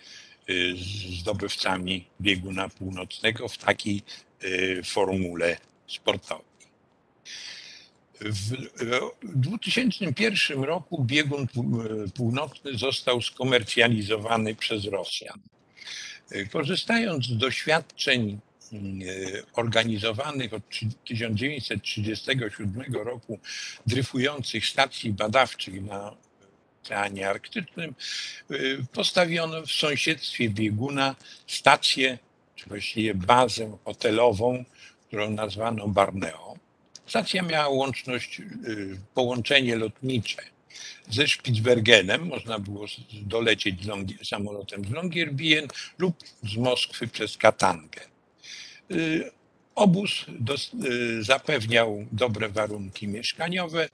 y, 0.50 0.74
zdobywcami 1.20 2.04
bieguna 2.20 2.68
północnego 2.68 3.48
w 3.48 3.58
takiej 3.58 4.02
y, 4.44 4.82
formule 4.84 5.56
sportowej. 5.86 6.54
W 8.20 8.56
2001 9.22 10.64
roku 10.64 11.04
biegun 11.04 11.46
północny 12.14 12.78
został 12.78 13.22
skomercjalizowany 13.22 14.54
przez 14.54 14.84
Rosjan. 14.84 15.40
Korzystając 16.50 17.26
z 17.26 17.36
doświadczeń 17.36 18.40
organizowanych 19.54 20.54
od 20.54 20.62
1937 21.04 22.94
roku 22.94 23.38
dryfujących 23.86 24.66
stacji 24.66 25.12
badawczych 25.12 25.82
na 25.82 26.16
Oceanie 26.84 27.28
Arktycznym, 27.28 27.94
postawiono 28.92 29.62
w 29.62 29.72
sąsiedztwie 29.72 30.50
bieguna 30.50 31.14
stację, 31.46 32.18
czy 32.56 32.68
właściwie 32.68 33.14
bazę 33.14 33.78
hotelową, 33.84 34.64
którą 35.06 35.30
nazwano 35.30 35.88
Barneo. 35.88 36.56
Stacja 37.06 37.42
miała 37.42 37.68
łączność, 37.68 38.40
y, 38.40 38.98
połączenie 39.14 39.76
lotnicze 39.76 40.42
ze 41.10 41.28
Spitsbergenem, 41.28 42.26
można 42.26 42.58
było 42.58 42.86
dolecieć 43.12 43.74
samolotem 44.24 44.84
z 44.84 44.90
Longyearbyen 44.90 45.68
lub 45.98 46.16
z 46.42 46.56
Moskwy 46.56 47.08
przez 47.08 47.36
Katangę. 47.36 48.00
Y, 49.74 49.80
obóz 49.80 50.26
y, 50.84 51.22
zapewniał 51.22 52.06
dobre 52.12 52.48
warunki 52.48 53.08
mieszkaniowe, 53.08 53.88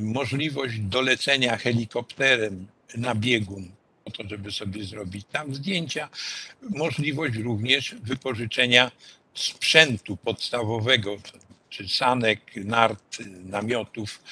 możliwość 0.00 0.78
dolecenia 0.78 1.56
helikopterem 1.56 2.66
na 2.96 3.14
biegun 3.14 3.70
po 4.04 4.10
to, 4.10 4.28
żeby 4.28 4.52
sobie 4.52 4.84
zrobić 4.84 5.26
tam 5.32 5.54
zdjęcia, 5.54 6.08
możliwość 6.62 7.36
również 7.36 7.94
wypożyczenia 8.02 8.90
sprzętu 9.34 10.16
podstawowego, 10.16 11.16
czy 11.70 11.88
sanek, 11.88 12.40
nart, 12.56 13.18
namiotów, 13.44 14.22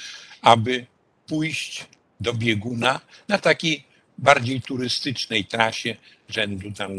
aby 0.43 0.87
pójść 1.27 1.87
do 2.21 2.35
bieguna 2.35 3.01
na 3.29 3.39
takiej 3.39 3.85
bardziej 4.19 4.63
turystycznej 4.63 5.45
trasie 5.45 5.97
rzędu 6.29 6.73
tam 6.73 6.91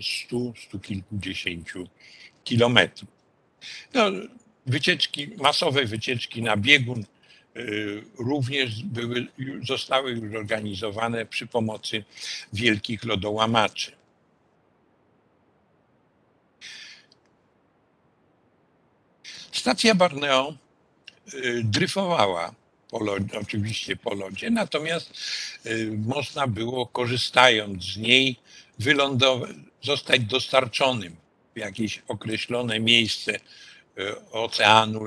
stu, 0.00 0.54
stu 0.66 0.78
kilkudziesięciu 0.78 1.88
kilometrów. 2.44 3.08
No, 3.94 4.04
wycieczki, 4.66 5.28
masowe 5.36 5.84
wycieczki 5.84 6.42
na 6.42 6.56
biegun 6.56 7.04
y, 7.56 8.02
również 8.18 8.82
były, 8.82 9.26
zostały 9.68 10.12
już 10.12 10.34
organizowane 10.34 11.26
przy 11.26 11.46
pomocy 11.46 12.04
wielkich 12.52 13.04
lodołamaczy. 13.04 13.92
Stacja 19.52 19.94
Barneo 19.94 20.54
y, 21.34 21.62
dryfowała 21.64 22.54
po 22.90 23.04
lodzie, 23.04 23.40
oczywiście 23.40 23.96
po 23.96 24.14
lodzie, 24.14 24.50
natomiast 24.50 25.10
y, 25.66 25.92
można 26.06 26.46
było 26.46 26.86
korzystając 26.86 27.84
z 27.84 27.96
niej 27.96 28.36
wylądować, 28.78 29.50
zostać 29.82 30.20
dostarczonym 30.20 31.16
jakieś 31.56 32.02
określone 32.08 32.80
miejsce 32.80 33.34
y, 33.34 33.40
oceanu 34.32 35.04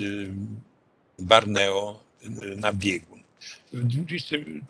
Barneo 1.19 2.03
na 2.57 2.73
biegun. 2.73 3.12
W 3.73 3.87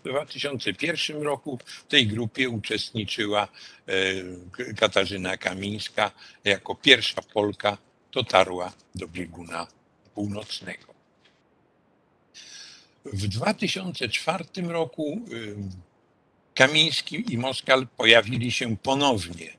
2001 0.03 1.21
roku 1.21 1.59
w 1.65 1.83
tej 1.87 2.07
grupie 2.07 2.49
uczestniczyła 2.49 3.47
e, 3.87 4.73
Katarzyna 4.75 5.37
Kamińska. 5.37 6.11
Jako 6.43 6.75
pierwsza 6.75 7.21
Polka 7.33 7.77
dotarła 8.11 8.73
do 8.95 9.07
bieguna 9.07 9.67
północnego. 10.15 10.93
W 13.05 13.27
2004 13.27 14.45
roku 14.67 15.21
e, 15.25 15.33
Kamiński 16.55 17.33
i 17.33 17.37
Moskal 17.37 17.87
pojawili 17.87 18.51
się 18.51 18.77
ponownie 18.77 19.53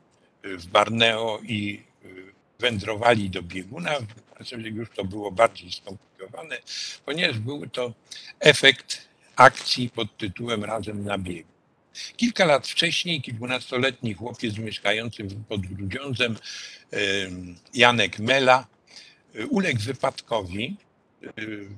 w 0.44 0.66
Barneo 0.66 1.40
i 1.42 1.82
e, 2.04 2.08
wędrowali 2.58 3.30
do 3.30 3.42
bieguna. 3.42 3.90
Już 4.64 4.90
to 4.90 5.04
było 5.04 5.32
bardziej 5.32 5.72
skomplikowane, 5.72 6.58
ponieważ 7.04 7.38
był 7.38 7.66
to 7.66 7.94
efekt 8.40 9.08
akcji 9.36 9.90
pod 9.90 10.16
tytułem 10.16 10.64
Razem 10.64 11.04
na 11.04 11.18
biegu. 11.18 11.54
Kilka 12.16 12.44
lat 12.44 12.68
wcześniej 12.68 13.22
kilkunastoletni 13.22 14.14
chłopiec 14.14 14.58
mieszkający 14.58 15.24
pod 15.48 15.60
Grudziądzem, 15.60 16.36
Janek 17.74 18.18
Mela, 18.18 18.66
e, 19.34 19.46
uległ 19.46 19.80
wypadkowi, 19.80 20.76
e, 21.26 21.30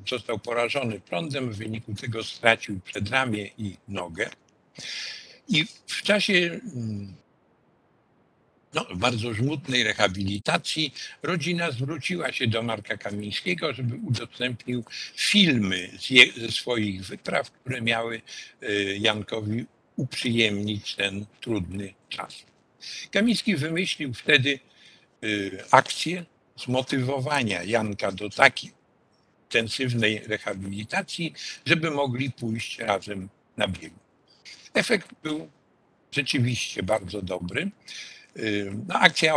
został 0.08 0.38
porażony 0.38 1.00
prądem, 1.00 1.52
w 1.52 1.56
wyniku 1.56 1.94
tego 1.94 2.24
stracił 2.24 2.80
przedramię 2.80 3.50
i 3.58 3.76
nogę. 3.88 4.30
I 5.48 5.64
w 5.86 6.02
czasie 6.02 6.60
mm, 6.74 7.14
no, 8.76 8.86
bardzo 8.94 9.34
żmudnej 9.34 9.82
rehabilitacji 9.82 10.94
rodzina 11.22 11.70
zwróciła 11.70 12.32
się 12.32 12.46
do 12.46 12.62
Marka 12.62 12.96
Kamińskiego, 12.96 13.72
żeby 13.72 13.96
udostępnił 13.96 14.84
filmy 15.16 15.90
ze 16.36 16.52
swoich 16.52 17.04
wypraw, 17.04 17.50
które 17.50 17.82
miały 17.82 18.22
e, 18.62 18.72
Jankowi 18.96 19.66
uprzyjemnić 19.96 20.94
ten 20.94 21.26
trudny 21.40 21.94
czas. 22.08 22.34
Kamiński 23.10 23.56
wymyślił 23.56 24.14
wtedy 24.14 24.58
e, 25.22 25.26
akcję 25.70 26.24
zmotywowania 26.56 27.62
Janka 27.62 28.12
do 28.12 28.30
takiej 28.30 28.70
intensywnej 29.44 30.22
rehabilitacji, 30.26 31.34
żeby 31.66 31.90
mogli 31.90 32.30
pójść 32.30 32.78
razem 32.78 33.28
na 33.56 33.68
biegu. 33.68 33.98
Efekt 34.74 35.08
był 35.22 35.48
rzeczywiście 36.12 36.82
bardzo 36.82 37.22
dobry. 37.22 37.70
No, 38.88 38.94
akcja 38.94 39.34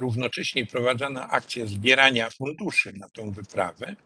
równocześnie 0.00 0.66
prowadzona 0.66 1.30
akcja 1.30 1.66
zbierania 1.66 2.30
funduszy 2.30 2.92
na 2.92 3.08
tą 3.08 3.30
wyprawę. 3.30 3.96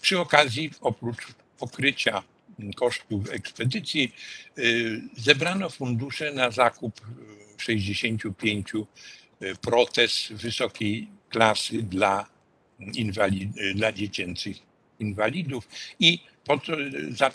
Przy 0.00 0.18
okazji, 0.20 0.70
oprócz 0.80 1.26
pokrycia 1.58 2.22
kosztów 2.76 3.30
ekspedycji, 3.30 4.14
y, 4.58 5.00
zebrano 5.16 5.70
fundusze 5.70 6.32
na 6.32 6.50
zakup 6.50 7.00
65 7.58 8.72
y, 8.74 9.56
protez 9.60 10.28
wysokiej 10.30 11.08
klasy 11.28 11.82
dla, 11.82 12.26
inwalid, 12.94 13.50
dla 13.74 13.92
dziecięcych 13.92 14.56
inwalidów 14.98 15.68
i 16.00 16.18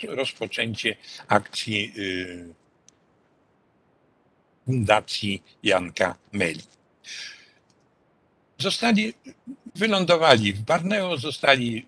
rozpoczęcie 0.07 0.95
akcji 1.27 1.93
y, 1.97 2.66
Fundacji 4.67 5.43
Janka 5.63 6.15
Meli. 6.33 6.63
Zostali, 8.57 9.13
wylądowali 9.75 10.53
w 10.53 10.61
Barneo, 10.61 11.17
zostali 11.17 11.85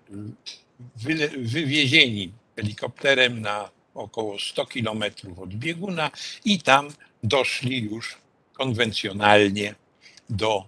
wy, 0.95 1.29
wywiezieni 1.37 2.31
helikopterem 2.55 3.41
na 3.41 3.69
około 3.93 4.39
100 4.39 4.65
kilometrów 4.65 5.39
od 5.39 5.49
bieguna 5.49 6.11
i 6.45 6.59
tam 6.59 6.87
doszli 7.23 7.83
już 7.83 8.17
konwencjonalnie 8.53 9.75
do 10.29 10.67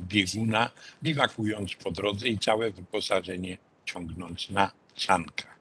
bieguna, 0.00 0.70
biwakując 1.02 1.74
po 1.74 1.90
drodze 1.90 2.28
i 2.28 2.38
całe 2.38 2.70
wyposażenie 2.70 3.58
ciągnąc 3.84 4.50
na 4.50 4.70
sankach. 4.96 5.53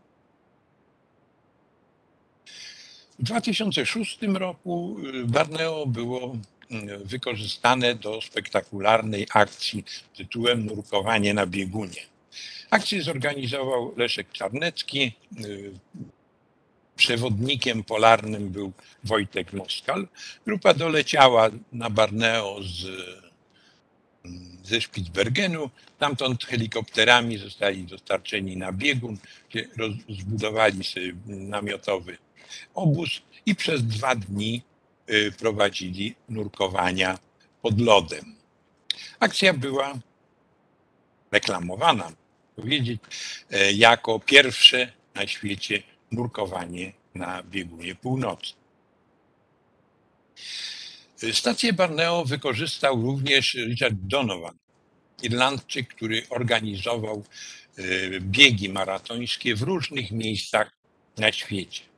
W 3.19 3.23
2006 3.23 4.19
roku 4.33 4.97
y, 5.13 5.25
Barneo 5.25 5.85
było 5.87 6.37
mm, 6.71 7.03
wykorzystane 7.03 7.95
do 7.95 8.21
spektakularnej 8.21 9.27
akcji 9.33 9.83
tytułem 10.17 10.65
Nurkowanie 10.65 11.33
na 11.33 11.45
biegunie. 11.45 12.01
Akcję 12.69 13.03
zorganizował 13.03 13.93
Leszek 13.97 14.31
Czarnecki. 14.31 15.13
y, 15.45 15.71
Przewodnikiem 16.95 17.83
polarnym 17.83 18.49
był 18.49 18.71
Wojtek 19.03 19.53
Moskal. 19.53 20.07
Grupa 20.45 20.73
doleciała 20.73 21.49
na 21.71 21.89
Barneo 21.89 22.59
z, 22.63 22.87
ze 24.63 24.81
Spitsbergenu. 24.81 25.69
Tamtąd 25.99 26.45
helikopterami 26.45 27.37
zostali 27.37 27.83
dostarczeni 27.83 28.57
na 28.57 28.71
biegun, 28.71 29.17
gdzie 29.49 29.67
roz- 29.77 30.17
zbudowali 30.19 30.83
sobie 30.83 31.13
namiotowy 31.25 32.17
obóz 32.73 33.21
i 33.45 33.55
przez 33.55 33.83
dwa 33.83 34.15
dni 34.15 34.61
y, 35.09 35.31
prowadzili 35.31 36.15
nurkowania 36.29 37.19
pod 37.61 37.81
lodem. 37.81 38.35
Akcja 39.19 39.53
była 39.53 39.99
reklamowana, 41.31 42.11
powiedzieć, 42.55 43.01
e, 43.51 43.73
jako 43.73 44.19
pierwsze 44.19 44.91
na 45.15 45.27
świecie 45.27 45.83
nurkowanie 46.11 46.93
na 47.15 47.43
biegunie 47.43 47.95
północnym. 47.95 48.63
Stację 51.31 51.73
Barneo 51.73 52.25
wykorzystał 52.25 53.01
również 53.01 53.53
Richard 53.53 53.95
Donovan, 54.01 54.57
Irlandczyk, 55.21 55.87
który 55.87 56.23
organizował 56.29 57.23
y, 57.79 58.19
biegi 58.21 58.69
maratońskie 58.69 59.55
w 59.55 59.61
różnych 59.61 60.11
miejscach 60.11 60.71
na 61.17 61.31
świecie. 61.31 61.92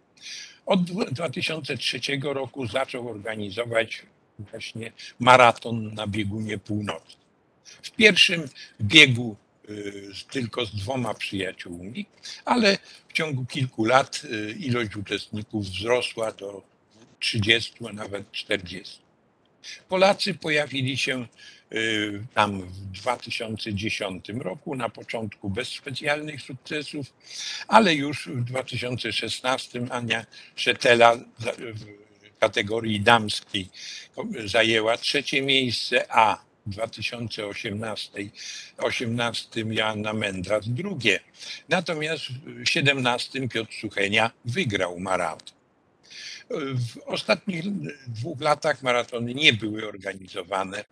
Od 0.65 0.83
2003 1.11 1.99
roku 2.23 2.67
zaczął 2.67 3.09
organizować 3.09 4.01
właśnie 4.39 4.91
maraton 5.19 5.93
na 5.93 6.07
biegunie 6.07 6.57
północnym. 6.57 7.25
W 7.65 7.91
pierwszym 7.91 8.49
biegu 8.81 9.35
y, 9.69 10.11
tylko 10.31 10.65
z 10.65 10.75
dwoma 10.75 11.13
przyjaciółmi, 11.13 12.05
ale 12.45 12.77
w 13.07 13.13
ciągu 13.13 13.45
kilku 13.45 13.85
lat 13.85 14.21
y, 14.23 14.55
ilość 14.59 14.95
uczestników 14.95 15.65
wzrosła 15.65 16.31
do 16.31 16.61
30, 17.19 17.73
a 17.89 17.93
nawet 17.93 18.31
40. 18.31 18.99
Polacy 19.89 20.33
pojawili 20.33 20.97
się 20.97 21.27
tam 22.33 22.61
w 22.61 22.79
2010 22.91 24.29
roku, 24.29 24.75
na 24.75 24.89
początku 24.89 25.49
bez 25.49 25.67
specjalnych 25.67 26.41
sukcesów, 26.41 27.13
ale 27.67 27.95
już 27.95 28.27
w 28.27 28.43
2016 28.43 29.81
Ania 29.89 30.25
Szetela 30.55 31.15
w 31.39 32.39
kategorii 32.39 33.01
damskiej 33.01 33.69
zajęła 34.45 34.97
trzecie 34.97 35.41
miejsce, 35.41 36.05
a 36.09 36.45
w 36.65 36.69
2018 36.69 38.11
18 38.77 39.65
Joanna 39.69 40.13
Mędras 40.13 40.69
drugie. 40.69 41.19
Natomiast 41.69 42.23
w 42.45 42.69
17 42.69 43.49
Piotr 43.49 43.73
Suchenia 43.73 44.31
wygrał 44.45 44.99
maraton. 44.99 45.54
W 46.49 46.97
ostatnich 47.05 47.63
dwóch 48.07 48.41
latach 48.41 48.83
maratony 48.83 49.33
nie 49.33 49.53
były 49.53 49.87
organizowane 49.87 50.77
e, 50.79 50.85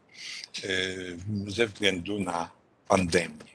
ze 1.47 1.67
względu 1.67 2.19
na 2.19 2.49
pandemię. 2.87 3.53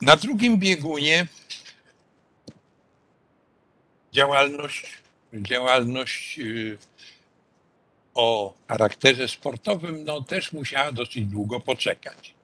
Na 0.00 0.16
drugim 0.16 0.58
biegunie 0.58 1.26
działalność, 4.12 4.86
działalność 5.34 6.38
y, 6.38 6.78
o 8.14 8.54
charakterze 8.68 9.28
sportowym 9.28 10.04
no, 10.04 10.22
też 10.22 10.52
musiała 10.52 10.92
dosyć 10.92 11.26
długo 11.26 11.60
poczekać. 11.60 12.34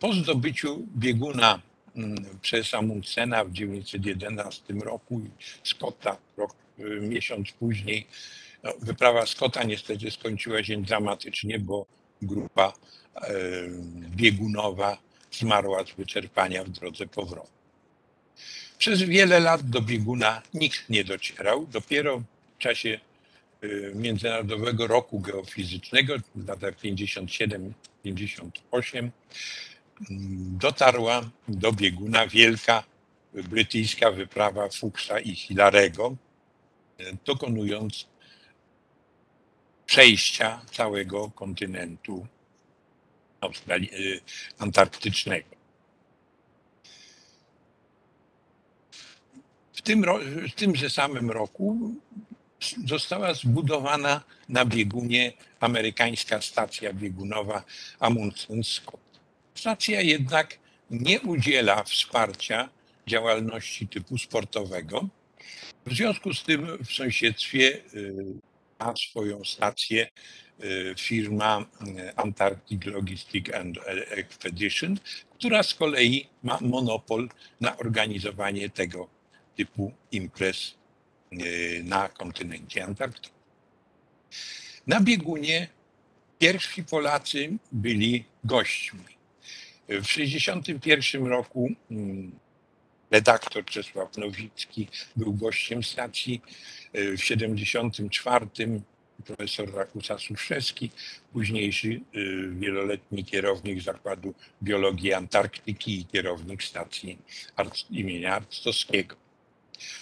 Po 0.00 0.12
zdobyciu 0.12 0.86
bieguna 0.96 1.60
przez 2.42 2.74
Amundsena 2.74 3.44
w 3.44 3.52
1911 3.52 4.74
roku 4.74 5.20
i 5.20 5.30
Scotta 5.68 6.16
rok, 6.36 6.54
y, 6.78 7.00
miesiąc 7.00 7.52
później, 7.52 8.06
no, 8.62 8.72
wyprawa 8.80 9.26
Scotta 9.26 9.62
niestety 9.62 10.10
skończyła 10.10 10.64
się 10.64 10.82
dramatycznie, 10.82 11.58
bo 11.58 11.86
grupa 12.22 12.72
biegunowa 14.16 14.98
zmarła 15.32 15.84
z 15.84 15.90
wyczerpania 15.90 16.64
w 16.64 16.68
drodze 16.68 17.06
powrotnej. 17.06 17.60
Przez 18.78 19.02
wiele 19.02 19.40
lat 19.40 19.62
do 19.62 19.80
bieguna 19.80 20.42
nikt 20.54 20.88
nie 20.88 21.04
docierał. 21.04 21.66
Dopiero 21.66 22.22
w 22.58 22.58
czasie 22.58 23.00
y, 23.64 23.92
Międzynarodowego 23.94 24.86
Roku 24.86 25.20
Geofizycznego 25.20 26.14
w 26.34 26.48
latach 26.48 26.74
57-58 26.80 27.32
mm, 28.04 29.10
dotarła 30.58 31.30
do 31.48 31.72
bieguna 31.72 32.26
wielka 32.26 32.84
brytyjska 33.34 34.10
wyprawa 34.10 34.68
Fuchsa 34.68 35.20
i 35.20 35.34
Hilarego, 35.34 36.16
dokonując 37.24 38.06
przejścia 39.86 40.60
całego 40.72 41.30
kontynentu 41.30 42.26
Australii, 43.40 43.94
y, 43.94 44.20
antarktycznego. 44.58 45.56
W, 49.72 49.82
tym, 49.82 50.04
w 50.48 50.54
tymże 50.54 50.90
samym 50.90 51.30
roku 51.30 51.94
została 52.86 53.34
zbudowana 53.34 54.20
na 54.48 54.64
biegunie 54.64 55.32
amerykańska 55.60 56.40
stacja 56.40 56.92
biegunowa 56.92 57.64
Amundsen 58.00 58.64
Scott. 58.64 59.09
Stacja 59.60 60.00
jednak 60.00 60.58
nie 60.90 61.20
udziela 61.20 61.84
wsparcia 61.84 62.68
działalności 63.06 63.88
typu 63.88 64.18
sportowego. 64.18 65.08
W 65.86 65.94
związku 65.94 66.34
z 66.34 66.42
tym 66.44 66.84
w 66.84 66.92
sąsiedztwie 66.92 67.80
y, 67.94 68.14
ma 68.78 68.94
swoją 68.96 69.44
stację 69.44 70.08
y, 70.64 70.94
firma 70.98 71.60
y, 71.60 72.16
Antarctic 72.16 72.84
Logistic 72.84 73.54
and 73.54 73.78
Expedition, 74.10 74.98
która 75.34 75.62
z 75.62 75.74
kolei 75.74 76.26
ma 76.42 76.58
monopol 76.60 77.28
na 77.60 77.76
organizowanie 77.76 78.70
tego 78.70 79.08
typu 79.56 79.92
imprez 80.12 80.74
na 81.84 82.08
kontynencie 82.08 82.84
antarktycznym. 82.84 83.34
Na 84.86 85.00
biegunie 85.00 85.68
pierwsi 86.38 86.84
Polacy 86.84 87.58
byli 87.72 88.24
gośćmi. 88.44 89.19
W 89.90 90.06
1961 90.06 91.26
roku 91.26 91.70
mm, 91.90 92.32
redaktor 93.10 93.64
Czesław 93.64 94.16
Nowicki 94.16 94.88
był 95.16 95.34
gościem 95.34 95.82
stacji. 95.82 96.42
W 96.94 97.20
1974 97.20 98.46
profesor 99.20 99.74
Rakusa 99.74 100.18
Suszewski, 100.18 100.90
późniejszy 101.32 101.88
y, 101.88 102.00
wieloletni 102.58 103.24
kierownik 103.24 103.82
Zakładu 103.82 104.34
Biologii 104.62 105.12
Antarktyki 105.12 106.00
i 106.00 106.04
kierownik 106.04 106.62
stacji 106.62 107.18
imienia 107.90 108.34
Arctowskiego. 108.34 109.16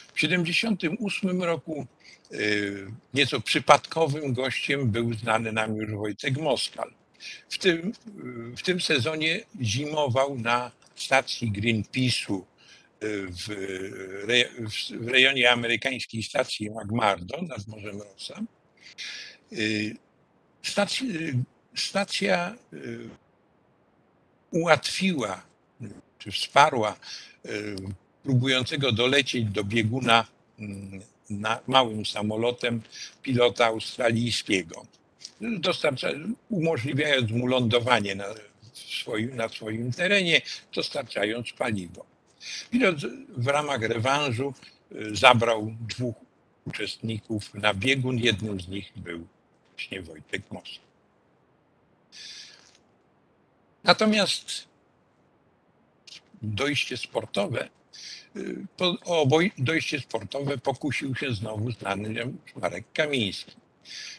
W 0.09 0.13
1978 0.13 1.43
roku 1.43 1.87
y, 2.33 2.87
nieco 3.15 3.41
przypadkowym 3.41 4.33
gościem 4.33 4.91
był 4.91 5.15
znany 5.15 5.53
nam 5.53 5.77
już 5.77 5.91
Wojtek 5.91 6.37
Moskal. 6.39 6.98
W 7.49 7.59
tym, 7.59 7.93
w 8.57 8.63
tym 8.63 8.81
sezonie 8.81 9.41
zimował 9.63 10.39
na 10.39 10.71
stacji 10.97 11.53
Greenpeace'u 11.53 12.37
y, 12.37 12.43
w, 13.31 13.49
w 15.01 15.09
rejonie 15.09 15.51
amerykańskiej 15.51 16.23
stacji 16.23 16.71
McMurdo 16.71 17.43
nad 17.43 17.67
Morzem 17.67 18.03
Rossa. 18.03 18.41
Y, 19.53 19.97
Stacja, 20.63 21.07
stacja 21.75 22.57
y, 22.73 23.09
ułatwiła 24.51 25.43
czy 26.19 26.33
wsparła 26.33 26.97
próbującego 28.23 28.93
dolecieć 28.93 29.45
do 29.45 29.65
bieguna 29.65 30.27
na 31.31 31.61
małym 31.67 32.07
samolotem 32.07 32.83
pilota 33.23 33.67
australijskiego, 33.67 34.87
dostarcza, 35.41 36.09
umożliwiając 36.49 37.31
mu 37.31 37.47
lądowanie 37.47 38.15
na 38.15 38.25
swoim, 38.73 39.37
na 39.37 39.49
swoim 39.49 39.93
terenie, 39.93 40.43
dostarczając 40.75 41.53
paliwo. 41.53 42.07
Pilot 42.71 42.97
w 43.29 43.47
ramach 43.47 43.83
rewanżu 43.83 44.55
y, 44.93 45.17
zabrał 45.17 45.75
dwóch 45.81 46.15
uczestników 46.65 47.55
na 47.55 47.75
biegun. 47.75 48.19
Jednym 48.19 48.61
z 48.61 48.69
nich 48.69 48.93
był 48.97 49.27
właśnie 49.73 50.03
Wojtek 50.03 50.43
Most. 50.51 50.81
Natomiast 53.85 54.69
dojście 56.43 56.97
sportowe, 56.97 57.69
y, 58.37 58.67
o 59.05 59.27
dojście 59.59 60.01
sportowe 60.01 60.59
pokusił 60.59 61.15
się 61.15 61.35
znowu 61.35 61.71
znany 61.71 62.33
Marek 62.57 62.85
Kamiński. 62.93 63.68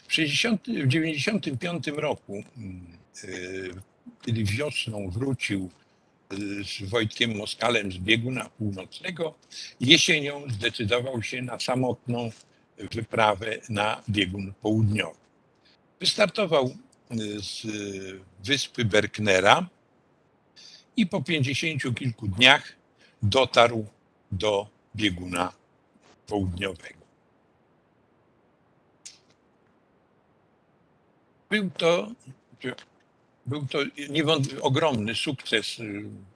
W 0.08 0.16
1995 0.16 1.86
roku, 1.86 2.44
kiedy 4.22 4.44
wiosną 4.44 5.10
wrócił 5.10 5.70
z 6.64 6.82
Wojtkiem 6.88 7.36
Moskalem 7.36 7.92
z 7.92 7.98
bieguna 7.98 8.50
północnego, 8.58 9.34
jesienią 9.80 10.44
zdecydował 10.50 11.22
się 11.22 11.42
na 11.42 11.60
samotną 11.60 12.30
wyprawę 12.78 13.58
na 13.68 14.02
biegun 14.10 14.52
południowy. 14.62 15.18
Wystartował 16.00 16.76
z 17.40 17.66
wyspy 18.44 18.84
Berknera 18.84 19.68
i 20.96 21.06
po 21.06 21.22
pięćdziesięciu 21.22 21.94
kilku 21.94 22.28
dniach 22.28 22.72
dotarł 23.22 23.86
do 24.32 24.68
bieguna 24.96 25.52
południowego. 26.26 26.99
Był 31.50 31.70
to, 31.70 32.12
był 33.46 33.66
to 33.66 33.78
niewątpliwie 34.08 34.62
ogromny 34.62 35.14
sukces, 35.14 35.76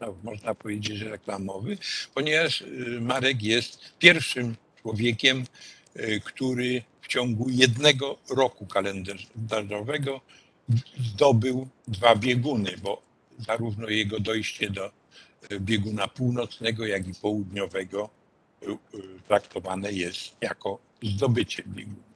no, 0.00 0.16
można 0.22 0.54
powiedzieć, 0.54 1.00
reklamowy, 1.00 1.78
ponieważ 2.14 2.60
y, 2.60 2.98
Marek 3.00 3.42
jest 3.42 3.78
pierwszym 3.98 4.56
człowiekiem, 4.82 5.44
y, 5.96 6.20
który 6.24 6.82
w 7.02 7.06
ciągu 7.06 7.48
jednego 7.50 8.18
roku 8.30 8.66
kalendarzowego 8.66 10.20
zdobył 10.98 11.68
dwa 11.88 12.16
bieguny, 12.16 12.74
bo 12.82 13.02
zarówno 13.38 13.88
jego 13.88 14.20
dojście 14.20 14.70
do 14.70 14.86
y, 15.52 15.60
bieguna 15.60 16.08
północnego, 16.08 16.86
jak 16.86 17.08
i 17.08 17.14
południowego 17.14 18.10
traktowane 19.28 19.92
jest 19.92 20.36
jako 20.40 20.78
zdobycie 21.02 21.62
bieguna. 21.66 22.14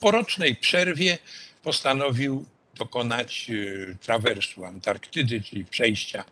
Po 0.00 0.10
rocznej 0.10 0.56
przerwie 0.56 1.18
postanowił 1.62 2.44
dokonać 2.74 3.50
e, 3.50 3.94
trawersu 3.94 4.64
Antarktydy, 4.64 5.40
czyli 5.40 5.64
przejścia 5.64 6.24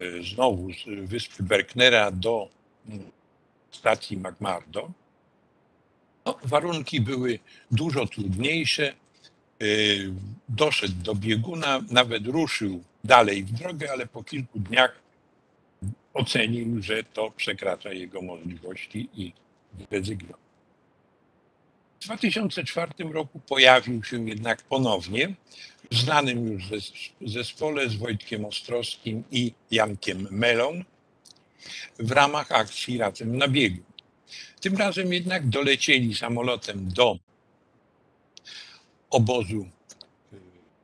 e, 0.00 0.22
znowu 0.22 0.72
z 0.72 1.08
wyspy 1.08 1.42
Berknera 1.42 2.10
do 2.10 2.48
mm, 2.88 3.10
stacji 3.70 4.16
McMurdo. 4.16 4.90
No, 6.26 6.38
warunki 6.44 7.00
były 7.00 7.38
dużo 7.70 8.06
trudniejsze. 8.06 8.88
E, 8.88 9.66
doszedł 10.48 10.94
do 11.02 11.14
bieguna, 11.14 11.80
nawet 11.90 12.26
ruszył 12.26 12.82
dalej 13.04 13.44
w 13.44 13.52
drogę, 13.52 13.92
ale 13.92 14.06
po 14.06 14.24
kilku 14.24 14.58
dniach 14.58 15.00
ocenił, 16.14 16.82
że 16.82 17.04
to 17.04 17.30
przekracza 17.30 17.92
jego 17.92 18.22
możliwości 18.22 19.08
i 19.14 19.32
zrezygnował. 19.90 20.43
W 22.04 22.06
2004 22.06 22.92
roku 23.12 23.40
pojawił 23.40 24.04
się 24.04 24.28
jednak 24.28 24.62
ponownie 24.62 25.34
w 25.90 25.96
znanym 25.96 26.52
już 26.52 26.62
zespole 27.26 27.88
z 27.88 27.94
Wojtkiem 27.94 28.44
Ostrowskim 28.44 29.24
i 29.30 29.52
Jankiem 29.70 30.28
Melą 30.30 30.82
w 31.98 32.10
ramach 32.10 32.52
akcji 32.52 32.98
Razem 32.98 33.38
na 33.38 33.48
biegu. 33.48 33.82
Tym 34.60 34.76
razem 34.76 35.12
jednak 35.12 35.48
dolecieli 35.48 36.14
samolotem 36.14 36.88
do 36.88 37.18
obozu 39.10 39.68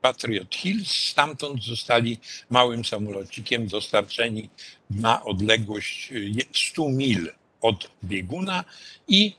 Patriot 0.00 0.54
Hills. 0.54 0.90
Stamtąd 0.90 1.64
zostali 1.64 2.18
małym 2.50 2.85
samolocikiem 2.85 3.66
dostarczeni 3.66 4.50
na 4.90 5.24
odległość 5.24 6.12
100 6.54 6.83
y, 6.83 6.92
mil 6.92 7.33
od 7.61 7.90
bieguna 8.04 8.64
i 9.09 9.35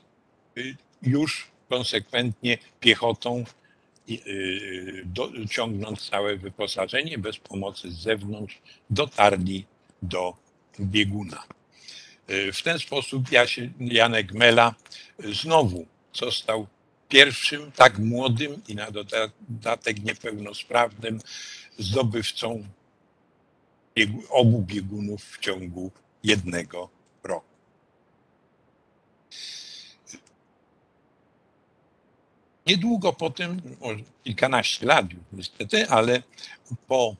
y, 0.56 0.76
już 1.02 1.51
konsekwentnie 1.72 2.58
piechotą 2.80 3.44
y, 4.10 5.04
ciągnąc 5.50 6.10
całe 6.10 6.36
wyposażenie 6.36 7.18
bez 7.18 7.38
pomocy 7.38 7.90
z 7.90 7.98
zewnątrz, 7.98 8.58
dotarli 8.90 9.64
do 10.02 10.36
bieguna. 10.80 11.42
Y, 12.30 12.52
w 12.52 12.62
ten 12.62 12.78
sposób 12.78 13.22
Janek 13.80 14.32
Mela 14.32 14.74
znowu 15.18 15.86
został 16.12 16.66
pierwszym 17.08 17.72
tak 17.72 17.98
młodym 17.98 18.62
i 18.68 18.74
na 18.74 18.90
dodatek 18.90 20.04
niepełnosprawnym 20.04 21.20
zdobywcą 21.78 22.64
obu 24.30 24.62
biegunów 24.62 25.24
w 25.24 25.38
ciągu 25.38 25.90
jednego 26.24 26.88
Niedługo 32.66 33.12
potem, 33.12 33.62
może 33.80 33.96
kilkanaście 34.24 34.86
lat 34.86 35.12
już 35.12 35.22
niestety, 35.32 35.88
ale 35.88 36.22
po 36.88 37.16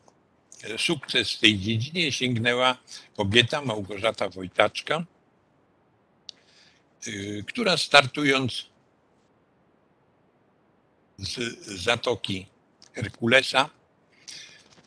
sukces 0.78 1.32
w 1.32 1.38
tej 1.38 1.58
dziedzinie 1.58 2.12
sięgnęła 2.12 2.76
kobieta 3.16 3.62
Małgorzata 3.62 4.28
Wojtaczka, 4.28 5.04
y, 7.06 7.44
która 7.48 7.76
startując 7.76 8.66
z 11.18 11.58
zatoki 11.82 12.46
Herkulesa 12.92 13.70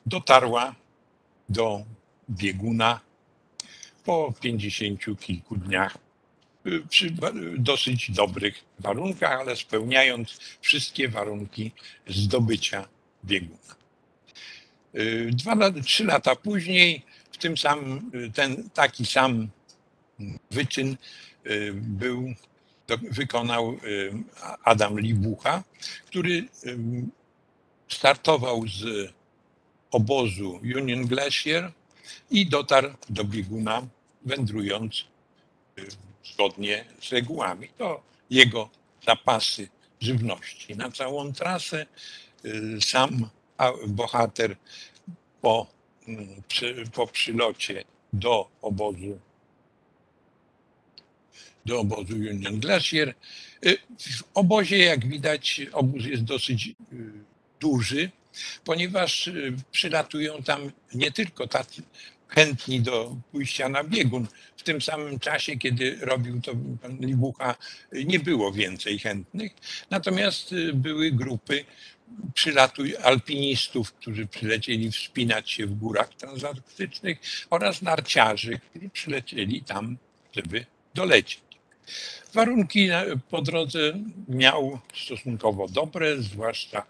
dotarła 0.05 0.75
do 1.49 1.85
bieguna 2.29 2.99
po 4.03 4.33
pięćdziesięciu 4.41 5.15
kilku 5.15 5.55
dniach 5.55 6.04
przy 6.89 7.15
dosyć 7.57 8.11
dobrych 8.11 8.63
warunkach, 8.79 9.39
ale 9.39 9.55
spełniając 9.55 10.39
wszystkie 10.61 11.09
warunki 11.09 11.71
zdobycia 12.07 12.87
bieguna. 13.25 13.75
Y, 14.95 15.29
dwa, 15.33 15.71
trzy 15.71 16.03
lata 16.03 16.35
później 16.35 17.01
w 17.31 17.37
tym 17.37 17.57
samym, 17.57 18.11
ten 18.33 18.69
taki 18.69 19.05
sam 19.05 19.49
wyczyn 20.51 20.97
y, 21.45 21.73
był, 21.73 22.33
wykonał 23.11 23.73
y, 23.73 24.13
Adam 24.63 24.99
Libucha, 24.99 25.63
który 26.05 26.47
startował 27.87 28.67
z 28.67 29.13
obozu 29.91 30.59
Union 30.75 31.07
Glacier 31.07 31.71
i 32.29 32.45
dotarł 32.45 32.89
do 33.09 33.23
bieguna, 33.23 33.87
wędrując 34.25 35.05
zgodnie 36.33 36.85
z 37.01 37.11
regułami. 37.11 37.69
To 37.77 38.03
jego 38.29 38.69
zapasy 39.05 39.69
żywności. 40.01 40.75
Na 40.75 40.91
całą 40.91 41.33
trasę 41.33 41.85
y, 42.45 42.81
sam 42.81 43.29
bohater 43.87 44.55
po, 45.41 45.67
mm, 46.07 46.27
po 46.93 47.07
przylocie 47.07 47.83
do 48.13 48.49
obozu 48.61 49.19
do 51.65 51.79
obozu 51.79 52.15
Union 52.15 52.59
Glacier. 52.59 53.13
Y, 53.65 53.77
w 53.99 54.23
obozie, 54.33 54.77
jak 54.77 55.07
widać, 55.07 55.61
obóz 55.71 56.05
jest 56.05 56.23
dosyć 56.23 56.67
y, 56.67 56.73
duży, 57.59 58.11
ponieważ 58.63 59.29
przylatują 59.71 60.43
tam 60.43 60.71
nie 60.93 61.11
tylko 61.11 61.47
tacy 61.47 61.83
chętni 62.35 62.81
do 62.81 63.15
pójścia 63.31 63.69
na 63.69 63.83
biegun. 63.83 64.27
W 64.57 64.63
tym 64.63 64.81
samym 64.81 65.19
czasie, 65.19 65.57
kiedy 65.57 65.97
robił 66.01 66.41
to 66.41 66.51
pan 66.81 66.97
Libucha, 66.99 67.55
nie 67.91 68.19
było 68.19 68.51
więcej 68.51 68.99
chętnych. 68.99 69.51
Natomiast 69.89 70.51
y, 70.51 70.73
były 70.73 71.11
grupy 71.11 71.65
przylatuj 72.33 72.97
alpinistów, 72.97 73.93
którzy 73.93 74.27
przylecieli 74.27 74.91
wspinać 74.91 75.51
się 75.51 75.65
w 75.65 75.75
górach 75.75 76.09
transarktycznych 76.09 77.17
oraz 77.49 77.81
narciarzy, 77.81 78.59
którzy 78.69 78.89
przylecieli 78.89 79.63
tam, 79.63 79.97
żeby 80.35 80.65
dolecieć. 80.95 81.54
Warunki 82.33 82.89
po 83.29 83.41
drodze 83.41 83.93
miał 84.27 84.79
stosunkowo 84.93 85.67
dobre, 85.67 86.21
zwłaszcza 86.21 86.85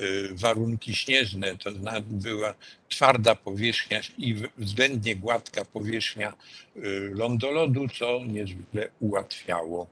Y, 0.00 0.28
warunki 0.32 0.94
śnieżne, 0.94 1.56
to 1.56 1.70
była 2.02 2.54
twarda 2.88 3.34
powierzchnia 3.34 4.00
i 4.18 4.34
względnie 4.58 5.16
gładka 5.16 5.64
powierzchnia 5.64 6.32
y, 6.76 7.10
lądolodu, 7.14 7.88
co 7.88 8.20
niezwykle 8.24 8.88
ułatwiało 9.00 9.86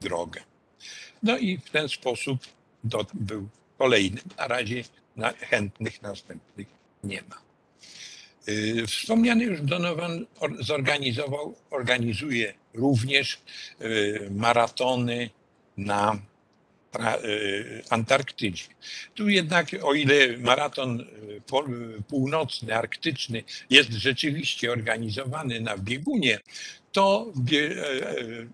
drogę. 0.00 0.40
No 1.22 1.38
i 1.38 1.58
w 1.58 1.70
ten 1.70 1.88
sposób 1.88 2.38
był 3.14 3.48
kolejny. 3.78 4.20
Na 4.36 4.48
razie 4.48 4.84
chętnych 5.40 6.02
następnych 6.02 6.66
nie 7.04 7.22
ma. 7.22 7.47
Y, 8.48 8.86
wspomniany 8.86 9.44
już 9.44 9.60
Donovan 9.62 10.26
zorganizował, 10.60 11.54
organizuje 11.70 12.54
również 12.74 13.38
maratony 14.30 15.30
na 15.76 16.18
Y, 17.24 17.82
Antarktydzie. 17.90 18.64
Tu 19.14 19.28
jednak, 19.28 19.66
o 19.82 19.94
ile 19.94 20.38
maraton 20.38 21.00
y, 21.00 22.02
północny, 22.08 22.74
arktyczny 22.74 23.42
jest 23.70 23.92
rzeczywiście 23.92 24.72
organizowany 24.72 25.60
na 25.60 25.78
biegunie, 25.78 26.40
to 26.92 27.32
y, 27.52 28.48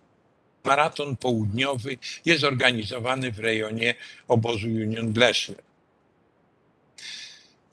maraton 0.64 1.16
południowy 1.16 1.98
jest 2.24 2.44
organizowany 2.44 3.32
w 3.32 3.38
rejonie 3.38 3.94
obozu 4.28 4.66
Union 4.66 5.12
Gleszle. 5.12 5.54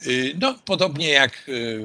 Y, 0.08 0.36
no, 0.40 0.60
podobnie 0.66 1.10
jak 1.10 1.50
y, 1.50 1.82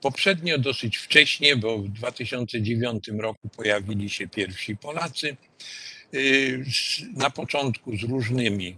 poprzednio, 0.00 0.58
dosyć 0.58 0.96
wcześnie, 0.96 1.56
bo 1.56 1.78
w 1.78 1.88
2009 1.88 3.08
roku 3.08 3.48
pojawili 3.48 4.10
się 4.10 4.28
pierwsi 4.28 4.76
Polacy. 4.76 5.36
Y, 6.14 6.64
na 7.16 7.30
początku 7.30 7.96
z 7.96 8.02
różnymi, 8.02 8.76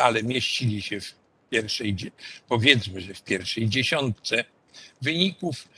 ale 0.00 0.22
mieścili 0.22 0.82
się 0.82 1.00
w 1.00 1.14
pierwszej, 1.50 1.96
powiedzmy, 2.48 3.00
że 3.00 3.14
w 3.14 3.22
pierwszej 3.22 3.68
dziesiątce 3.68 4.44
wyników. 5.02 5.68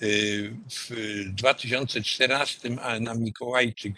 W 0.00 0.90
2014 1.26 2.70
na 3.00 3.14
Mikołajczyk 3.14 3.94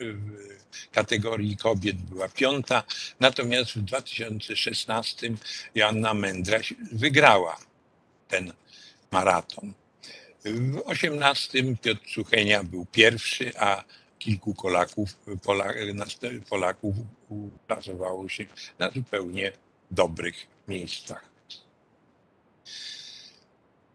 w 0.00 0.90
kategorii 0.92 1.56
kobiet 1.56 1.96
była 1.96 2.28
piąta, 2.28 2.82
natomiast 3.20 3.70
w 3.72 3.82
2016 3.82 5.30
Joanna 5.74 6.14
Mędraś 6.14 6.74
wygrała 6.92 7.58
ten 8.28 8.52
maraton. 9.10 9.72
W 10.44 10.70
2018 10.70 11.76
Piotr 11.82 12.10
Suchenia 12.14 12.64
był 12.64 12.86
pierwszy, 12.86 13.52
a 13.58 13.84
kilku 14.18 14.54
Polaków, 14.54 15.10
Polaków 16.48 16.96
się 18.28 18.46
na 18.78 18.90
zupełnie 18.90 19.52
dobrych 19.90 20.46
miejscach. 20.68 21.24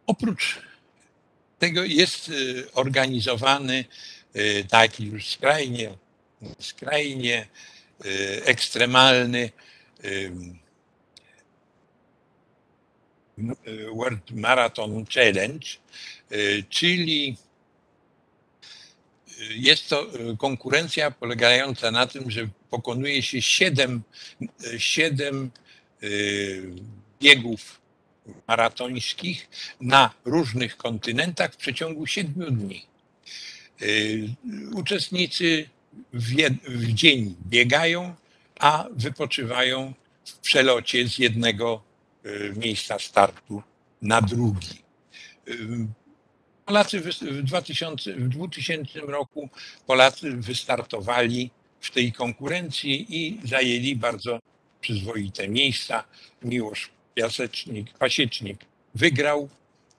Oprócz 0.07 0.68
tego 1.59 1.83
jest 1.83 2.29
y, 2.29 2.71
organizowany 2.73 3.85
Y, 4.35 4.65
taki 4.69 5.05
już 5.05 5.27
skrajnie, 5.27 5.97
skrajnie 6.59 7.47
y, 8.05 8.41
ekstremalny 8.45 9.51
World 13.93 14.31
Marathon 14.31 15.05
Challenge, 15.05 15.67
czyli 16.69 17.37
jest 19.39 19.89
to 19.89 20.07
konkurencja 20.37 21.11
polegająca 21.11 21.91
na 21.91 22.07
tym, 22.07 22.31
że 22.31 22.49
pokonuje 22.69 23.21
się 23.23 23.41
siedem, 23.41 24.01
siedem 24.77 25.51
biegów 27.21 27.78
maratońskich 28.47 29.49
na 29.81 30.13
różnych 30.25 30.77
kontynentach 30.77 31.53
w 31.53 31.57
przeciągu 31.57 32.07
siedmiu 32.07 32.51
dni. 32.51 32.85
Y, 33.81 34.29
uczestnicy 34.73 35.69
w, 36.13 36.35
w 36.67 36.93
dzień 36.93 37.35
biegają, 37.47 38.15
a 38.59 38.85
wypoczywają 38.91 39.93
w 40.25 40.37
przelocie 40.37 41.07
z 41.09 41.17
jednego 41.17 41.81
y, 42.25 42.53
miejsca 42.57 42.99
startu 42.99 43.63
na 44.01 44.21
drugi. 44.21 44.81
Y, 45.47 45.87
Polacy 46.65 46.99
w, 46.99 47.43
2000, 47.43 48.13
w 48.13 48.29
2000 48.29 48.99
roku 48.99 49.49
Polacy 49.87 50.31
wystartowali 50.31 51.51
w 51.79 51.91
tej 51.91 52.11
konkurencji 52.11 53.05
i 53.09 53.47
zajęli 53.47 53.95
bardzo 53.95 54.39
przyzwoite 54.81 55.47
miejsca. 55.47 56.03
Miłosz 56.43 56.89
Piasecznik, 57.19 57.93
Pasiecznik 57.97 58.57
wygrał 58.95 59.49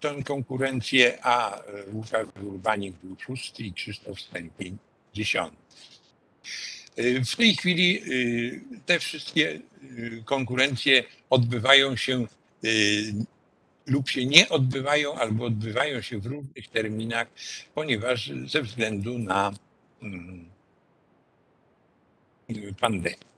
tę 0.01 0.23
konkurencję, 0.25 1.19
a 1.23 1.59
e, 1.59 1.63
Łukasz 1.93 2.27
Urbanik 2.43 2.95
był 3.03 3.17
szósty 3.19 3.63
i 3.63 3.73
Krzysztof 3.73 4.21
Stępień 4.21 4.79
dziesiąty. 5.15 5.57
E, 6.97 7.25
w 7.25 7.37
tej 7.37 7.57
chwili 7.57 7.99
e, 7.99 8.03
te 8.87 8.99
wszystkie 8.99 9.61
konkurencje 10.25 11.05
odbywają 11.31 11.97
się 11.97 12.27
lub 13.87 14.09
się 14.09 14.27
nie 14.27 14.49
odbywają, 14.49 15.15
albo 15.15 15.45
odbywają 15.45 16.01
się 16.01 16.19
w 16.19 16.27
różnych 16.27 16.69
terminach, 16.69 17.29
ponieważ 17.75 18.31
ze 18.47 18.63
względu 18.63 19.19
na 19.19 19.53
mm, 20.03 20.45
pandemię. 22.81 23.30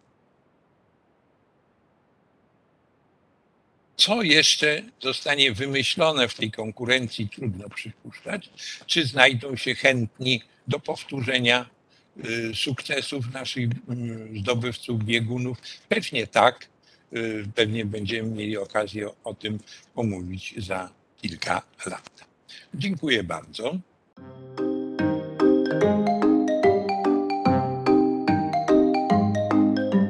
Co 4.03 4.23
jeszcze 4.23 4.83
zostanie 5.03 5.53
wymyślone 5.53 6.29
w 6.29 6.35
tej 6.35 6.51
konkurencji, 6.51 7.29
trudno 7.29 7.69
przypuszczać. 7.69 8.51
Czy 8.87 9.07
znajdą 9.07 9.57
się 9.57 9.75
chętni 9.75 10.43
do 10.69 10.81
powtórzenia 10.81 11.67
y, 12.25 12.55
sukcesów 12.55 13.33
naszych 13.33 13.65
y, 13.65 13.73
zdobywców 14.39 15.05
biegunów? 15.05 15.59
Pewnie 15.89 16.27
tak. 16.27 16.69
Y, 17.17 17.45
pewnie 17.55 17.85
będziemy 17.85 18.31
mieli 18.31 18.57
okazję 18.57 19.09
o 19.25 19.35
tym 19.35 19.59
pomówić 19.95 20.55
za 20.57 20.91
kilka 21.23 21.63
lat. 21.87 22.25
Dziękuję 22.75 23.25
bardzo. 23.25 23.79